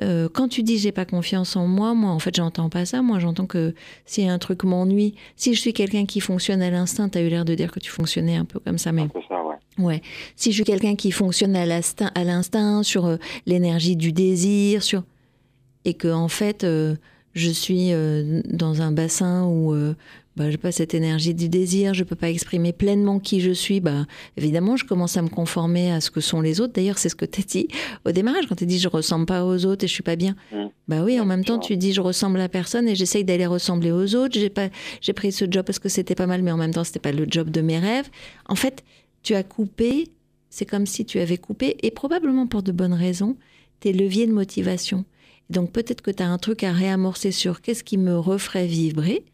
[0.00, 3.02] Euh, quand tu dis j'ai pas confiance en moi, moi en fait j'entends pas ça.
[3.02, 3.74] Moi j'entends que
[4.06, 7.28] si un truc m'ennuie, si je suis quelqu'un qui fonctionne à l'instinct, tu as eu
[7.28, 9.06] l'air de dire que tu fonctionnais un peu comme ça, mais
[9.78, 10.02] ouais.
[10.36, 13.16] Si je suis quelqu'un qui fonctionne à l'instinct, sur euh,
[13.46, 15.04] l'énergie du désir, sur
[15.84, 16.94] et que en fait euh,
[17.34, 19.74] je suis euh, dans un bassin où
[20.34, 23.80] bah, j'ai pas cette énergie du désir, je peux pas exprimer pleinement qui je suis,
[23.80, 24.06] bah
[24.38, 26.72] évidemment je commence à me conformer à ce que sont les autres.
[26.72, 27.68] D'ailleurs c'est ce que tu as dit
[28.06, 30.34] au démarrage quand tu dis je ressemble pas aux autres et je suis pas bien.
[30.52, 30.56] Mmh.
[30.88, 33.92] Bah oui, en même temps tu dis je ressemble à personne et j'essaye d'aller ressembler
[33.92, 34.38] aux autres.
[34.38, 34.68] J'ai pas
[35.02, 37.12] j'ai pris ce job parce que c'était pas mal, mais en même temps c'était pas
[37.12, 38.08] le job de mes rêves.
[38.46, 38.82] En fait
[39.22, 40.08] tu as coupé,
[40.50, 43.36] c'est comme si tu avais coupé, et probablement pour de bonnes raisons,
[43.80, 45.04] tes leviers de motivation.
[45.50, 49.24] Donc peut-être que tu as un truc à réamorcer sur qu'est-ce qui me referait vibrer,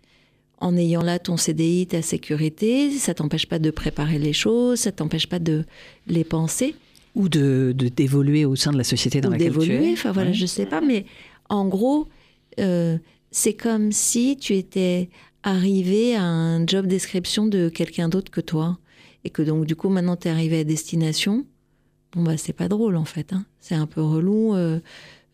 [0.60, 4.92] en ayant là ton CDI, ta sécurité, ça t'empêche pas de préparer les choses, ça
[4.92, 5.64] t'empêche pas de
[6.06, 6.74] les penser.
[7.14, 9.92] Ou de d'évoluer au sein de la société dans laquelle tu es.
[9.92, 11.04] Enfin voilà, je sais pas, mais
[11.48, 12.08] en gros,
[12.60, 12.98] euh,
[13.30, 15.08] c'est comme si tu étais
[15.42, 18.78] arrivé à un job description de quelqu'un d'autre que toi
[19.24, 21.44] et que donc du coup maintenant tu es arrivé à destination,
[22.14, 23.44] bon bah c'est pas drôle en fait, hein.
[23.60, 24.54] c'est un peu relou.
[24.54, 24.78] Euh,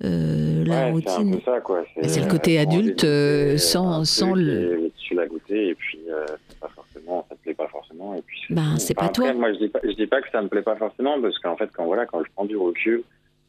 [0.03, 1.39] euh, la routine.
[2.03, 4.91] C'est le côté adulte euh, sans, sans le.
[4.99, 6.01] Tu l'as goûté et puis
[6.61, 8.15] pas forcément, ça te plaît pas forcément.
[8.17, 9.33] Et puis ben, c'est pas toi.
[9.33, 11.57] Moi je dis pas, je dis pas que ça me plaît pas forcément parce qu'en
[11.57, 13.05] fait quand voilà quand je prends du recul,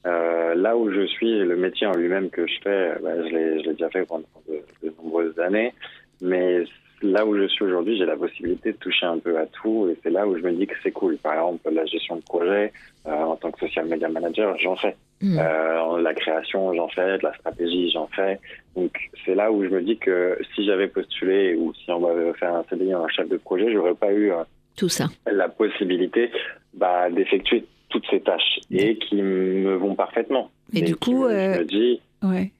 [0.05, 3.89] là où je suis, le métier en lui-même que je fais, bah, je l'ai déjà
[3.89, 5.73] fait pendant de, de nombreuses années,
[6.21, 6.63] mais
[7.01, 9.97] là où je suis aujourd'hui, j'ai la possibilité de toucher un peu à tout et
[10.03, 11.17] c'est là où je me dis que c'est cool.
[11.17, 12.73] Par exemple, la gestion de projet,
[13.05, 14.95] euh, en tant que social media manager, j'en fais.
[15.21, 15.39] Mm.
[15.39, 17.17] Euh, la création, j'en fais.
[17.17, 18.39] De la stratégie, j'en fais.
[18.75, 18.91] Donc,
[19.25, 22.45] c'est là où je me dis que si j'avais postulé ou si on m'avait fait
[22.45, 24.43] un CDI en chef de projet, j'aurais pas eu euh,
[24.75, 25.07] Tout ça.
[25.31, 26.31] la possibilité
[26.73, 30.49] bah, d'effectuer toutes ces tâches et qui me vont parfaitement.
[30.73, 32.51] Et du coup, je me dis, Ouais.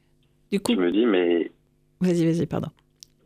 [0.51, 1.51] Du coup, je me dis, mais
[1.99, 2.69] vas-y, vas-y, pardon.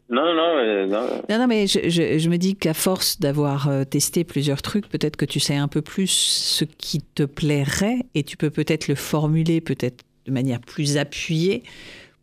[0.09, 1.21] Non, non, non, euh, non.
[1.29, 4.89] Non, non, mais je, je- je me dis qu'à force d'avoir euh, testé plusieurs trucs,
[4.89, 8.87] peut-être que tu sais un peu plus ce qui te plairait et tu peux peut-être
[8.87, 11.63] le formuler peut-être de manière plus appuyée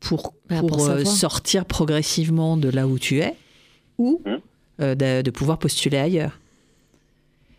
[0.01, 3.34] pour, Bah, pour, pour euh, sortir progressivement de là où tu es
[3.99, 4.20] ou
[4.80, 6.39] euh, de, de pouvoir postuler ailleurs.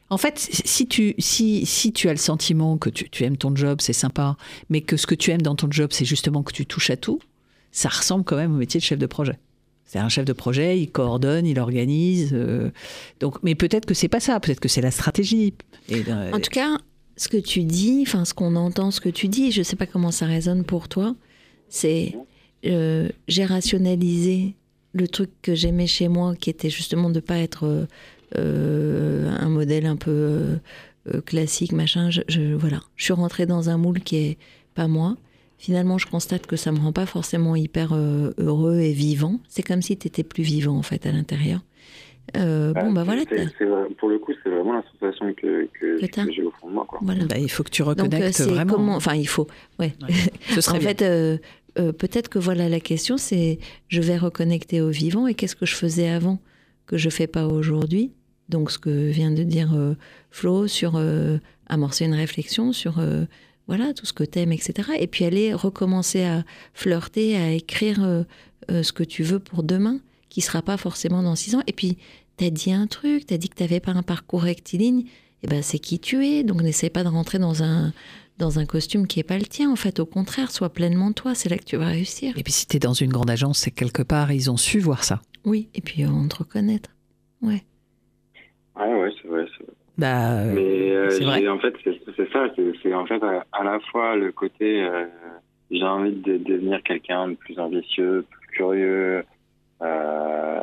[0.10, 3.54] En fait, si tu, si, si tu as le sentiment que tu, tu aimes ton
[3.56, 4.38] job, c'est sympa,
[4.70, 6.96] mais que ce que tu aimes dans ton job, c'est justement que tu touches à
[6.96, 7.20] tout,
[7.74, 9.38] ça ressemble quand même au métier de chef de projet.
[9.88, 12.32] C'est un chef de projet, il coordonne, il organise.
[12.34, 12.70] euh,
[13.22, 15.54] donc, mais peut-être que c'est pas ça, peut-être que c'est la stratégie.
[15.92, 16.78] Euh, En tout cas,
[17.16, 19.86] ce que tu dis, enfin ce qu'on entend, ce que tu dis, je sais pas
[19.88, 21.16] comment ça résonne pour toi,
[21.70, 22.14] c'est
[22.66, 24.56] euh, j'ai rationalisé
[24.94, 27.88] le truc que j'aimais chez moi, qui était justement de pas être
[28.38, 30.60] euh, un modèle un peu
[31.26, 32.10] classique, machin.
[32.10, 34.38] Je, je- voilà, je suis rentrée dans un moule qui est
[34.76, 35.16] pas moi.
[35.58, 39.40] Finalement, je constate que ça me rend pas forcément hyper euh, heureux et vivant.
[39.48, 41.62] C'est comme si tu étais plus vivant en fait à l'intérieur.
[42.36, 43.24] Euh, bon, bah voilà.
[43.98, 46.86] Pour le coup, c'est vraiment la sensation que, que, Que j'ai au fond de moi.
[46.88, 47.00] Quoi.
[47.02, 47.26] voilà.
[47.26, 48.74] bah, il faut que tu Donc, euh, reconnectes c'est vraiment.
[48.74, 49.48] comment Enfin, il faut.
[49.80, 49.94] Ouais.
[50.50, 50.90] Ce serait en bien.
[50.90, 51.38] fait, euh,
[51.80, 55.66] euh, peut-être que voilà la question, c'est je vais reconnecter au vivant et qu'est-ce que
[55.66, 56.40] je faisais avant
[56.86, 58.12] que je fais pas aujourd'hui?
[58.50, 59.94] Donc, ce que vient de dire euh,
[60.30, 61.38] Flo sur euh,
[61.68, 63.26] amorcer une réflexion sur euh,
[63.68, 64.90] voilà tout ce que t'aimes, etc.
[65.00, 66.44] Et puis aller recommencer à
[66.74, 68.24] flirter, à écrire euh,
[68.72, 70.00] euh, ce que tu veux pour demain,
[70.30, 71.64] qui sera pas forcément dans six ans.
[71.68, 71.98] Et puis,
[72.38, 75.04] t'as dit un truc, t'as dit que t'avais pas un parcours rectiligne.
[75.44, 76.44] Et ben, c'est qui tu es.
[76.44, 77.94] Donc, n'essaie pas de rentrer dans un
[78.38, 79.72] dans un costume qui est pas le tien.
[79.72, 81.34] En fait, au contraire, sois pleinement toi.
[81.34, 82.38] C'est là que tu vas réussir.
[82.38, 84.58] Et puis si tu es dans une grande agence, c'est que quelque part, ils ont
[84.58, 85.22] su voir ça.
[85.44, 85.70] Oui.
[85.74, 86.92] Et puis, on te reconnaître.
[87.42, 87.64] Ouais.
[88.76, 89.46] Ouais, ouais, c'est vrai.
[89.58, 89.74] c'est vrai.
[89.98, 91.48] Bah, euh, Mais euh, c'est vrai.
[91.48, 92.48] en fait, c'est c'est ça.
[92.84, 95.06] C'est en fait à, à la fois le côté euh,
[95.72, 99.24] j'ai envie de devenir quelqu'un de plus ambitieux, plus curieux,
[99.82, 100.62] euh,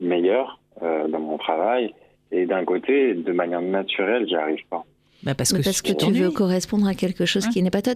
[0.00, 1.94] meilleur euh, dans mon travail.
[2.30, 4.84] Et d'un côté, de manière naturelle, j'y arrive pas.
[5.22, 7.70] bah, parce Mais que, parce que tu veux correspondre à quelque chose Hein qui n'est
[7.70, 7.94] pas toi.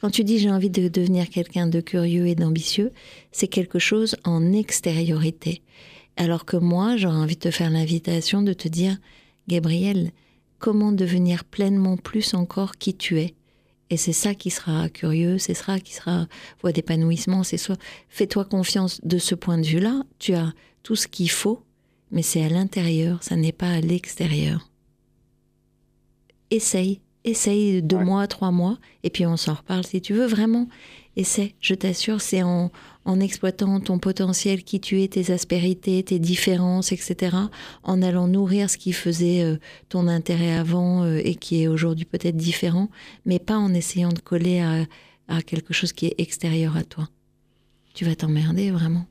[0.00, 2.90] Quand tu dis j'ai envie de devenir quelqu'un de curieux et d'ambitieux,
[3.30, 5.62] c'est quelque chose en extériorité.
[6.16, 8.96] Alors que moi, j'aurais envie de te faire l'invitation de te dire,
[9.48, 10.10] Gabriel,
[10.58, 13.34] comment devenir pleinement plus encore qui tu es
[13.90, 16.26] Et c'est ça qui sera curieux, c'est ça qui sera
[16.60, 17.78] voie d'épanouissement, c'est soit
[18.08, 20.52] fais-toi confiance de ce point de vue-là, tu as
[20.82, 21.62] tout ce qu'il faut,
[22.10, 24.70] mais c'est à l'intérieur, ça n'est pas à l'extérieur
[26.50, 28.04] essaye, essaye deux Ouais.
[28.04, 30.68] mois, trois mois, et puis on s'en reparle si tu veux, vraiment.
[31.16, 32.70] Essaie, je t'assure, c'est en,
[33.06, 37.36] en exploitant ton potentiel, qui tu es, tes aspérités, tes différences, etc.,
[37.84, 39.56] en allant nourrir ce qui faisait euh,
[39.88, 42.90] ton intérêt avant euh, et qui est aujourd'hui peut-être différent,
[43.24, 44.84] mais pas en essayant de coller à,
[45.28, 47.08] à quelque chose qui est extérieur à toi.
[47.94, 49.06] Tu vas t'emmerder, vraiment.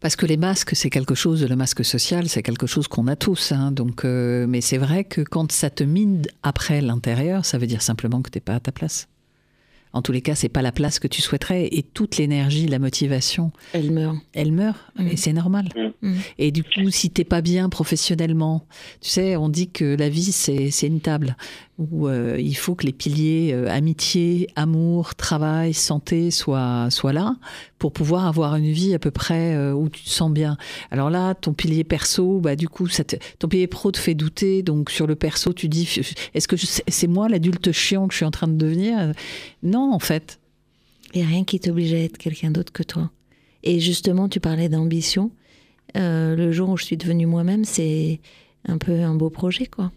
[0.00, 3.16] Parce que les masques, c'est quelque chose, le masque social, c'est quelque chose qu'on a
[3.16, 3.52] tous.
[3.52, 3.72] hein.
[3.72, 7.82] donc, euh, mais c'est vrai que quand ça te mine après l'intérieur, ça veut dire
[7.82, 9.08] simplement que tu n'es pas à ta place.
[9.94, 11.68] En tous les cas, c'est pas la place que tu souhaiterais.
[11.70, 14.16] Et toute l'énergie, la motivation, Elle meurt.
[14.32, 14.76] elle meurt.
[14.98, 15.06] Mm.
[15.06, 15.68] Et c'est normal.
[16.02, 16.14] Mm.
[16.38, 18.66] Et du coup, si t'es pas bien professionnellement,
[19.00, 21.36] tu sais, on dit que la vie, c'est c'est une table
[21.78, 27.36] où euh, il faut que les piliers euh, amitié, amour, travail, santé soient, soient là
[27.78, 30.56] pour pouvoir avoir une vie à peu près euh, où tu te sens bien.
[30.90, 33.02] Alors là, ton pilier perso, bah du coup, ça
[33.38, 34.62] ton pilier pro te fait douter.
[34.62, 36.00] Donc sur le perso, tu dis,
[36.34, 39.12] est-ce que c'est moi l'adulte chiant que je suis en train de devenir?
[39.62, 40.38] Non, en fait.
[41.12, 43.10] Il n'y a rien qui t'oblige à être quelqu'un d'autre que toi.
[43.62, 45.30] Et justement, tu parlais d'ambition.
[45.94, 48.20] Le jour où je suis devenue moi-même, c'est
[48.66, 49.92] un peu un beau projet, quoi.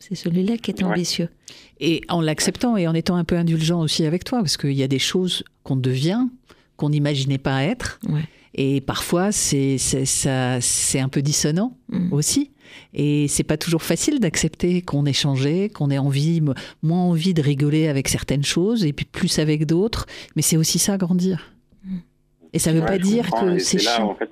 [0.00, 0.88] C'est celui-là qui est Ouais.
[0.90, 1.28] ambitieux.
[1.78, 4.82] Et en l'acceptant et en étant un peu indulgent aussi avec toi, parce qu'il y
[4.82, 6.26] a des choses qu'on devient,
[6.76, 8.00] qu'on n'imaginait pas être.
[8.08, 8.22] Ouais.
[8.54, 9.76] Et parfois, c'est
[10.98, 12.12] un peu dissonant Mm.
[12.12, 12.50] aussi.
[12.94, 16.40] Et c'est pas toujours facile d'accepter qu'on ait changé, qu'on ait envie,
[16.82, 20.06] moins envie de rigoler avec certaines choses et puis plus avec d'autres.
[20.36, 21.52] Mais c'est aussi ça, grandir.
[22.52, 23.46] Et ça veut Ouais, pas dire comprends.
[23.54, 24.10] que c'est chiant.
[24.10, 24.30] en fait,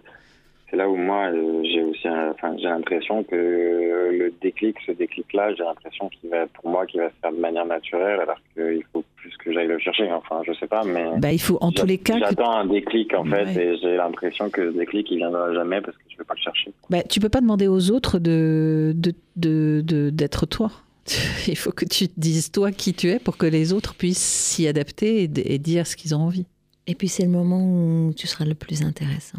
[0.71, 5.55] c'est là où moi, euh, j'ai aussi, enfin, j'ai l'impression que le déclic, ce déclic-là,
[5.55, 8.83] j'ai l'impression qu'il va, pour moi, qu'il va se faire de manière naturelle, alors qu'il
[8.93, 10.11] faut plus que j'aille le chercher.
[10.13, 11.07] Enfin, je sais pas, mais.
[11.19, 12.15] Bah, il faut en tous les cas.
[12.15, 15.81] que- J'attends un déclic en fait, et j'ai l'impression que le déclic il viendra jamais
[15.81, 16.73] parce que je vais pas le chercher.
[16.91, 20.71] Bah, tu peux pas demander aux autres de de- de- de- d'être toi.
[21.49, 24.19] Il faut que tu te dises toi qui tu es pour que les autres puissent
[24.19, 26.45] s'y adapter et dire ce qu'ils ont envie.
[26.87, 29.39] Et puis c'est le moment où tu seras le plus intéressant.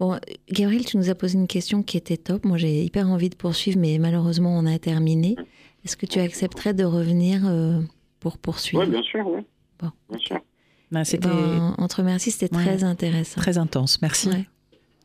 [0.00, 0.18] Bon,
[0.50, 2.44] Gabriel, tu nous as posé une question qui était top.
[2.44, 5.34] Moi, j'ai hyper envie de poursuivre, mais malheureusement, on a terminé.
[5.84, 7.80] Est-ce que tu accepterais de revenir euh,
[8.20, 8.84] pour poursuivre?
[8.84, 9.40] Oui, bien sûr, oui.
[9.80, 10.38] Bon, Bien sûr.
[10.90, 12.62] Ben, C'était Ben, on te remercie, c'était Ouais.
[12.64, 13.40] très intéressant.
[13.40, 14.00] très intense.
[14.00, 14.28] Merci.
[14.28, 14.46] Ouais.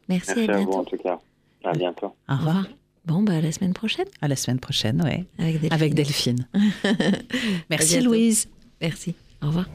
[0.10, 0.78] Merci, Merci à à vous bientôt.
[0.80, 1.20] en tout cas.
[1.64, 2.14] À bientôt.
[2.30, 2.68] Au revoir.
[3.06, 5.26] Bon, bah, à la semaine prochaine À la semaine prochaine, ouais.
[5.40, 5.74] avec Delphine.
[5.74, 6.48] Avec Delphine.
[7.70, 8.00] Merci.
[8.02, 8.48] Louise.
[8.80, 9.16] Merci.
[9.42, 9.66] Au revoir.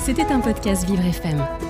[0.00, 1.69] C'était un podcast Vivre FM.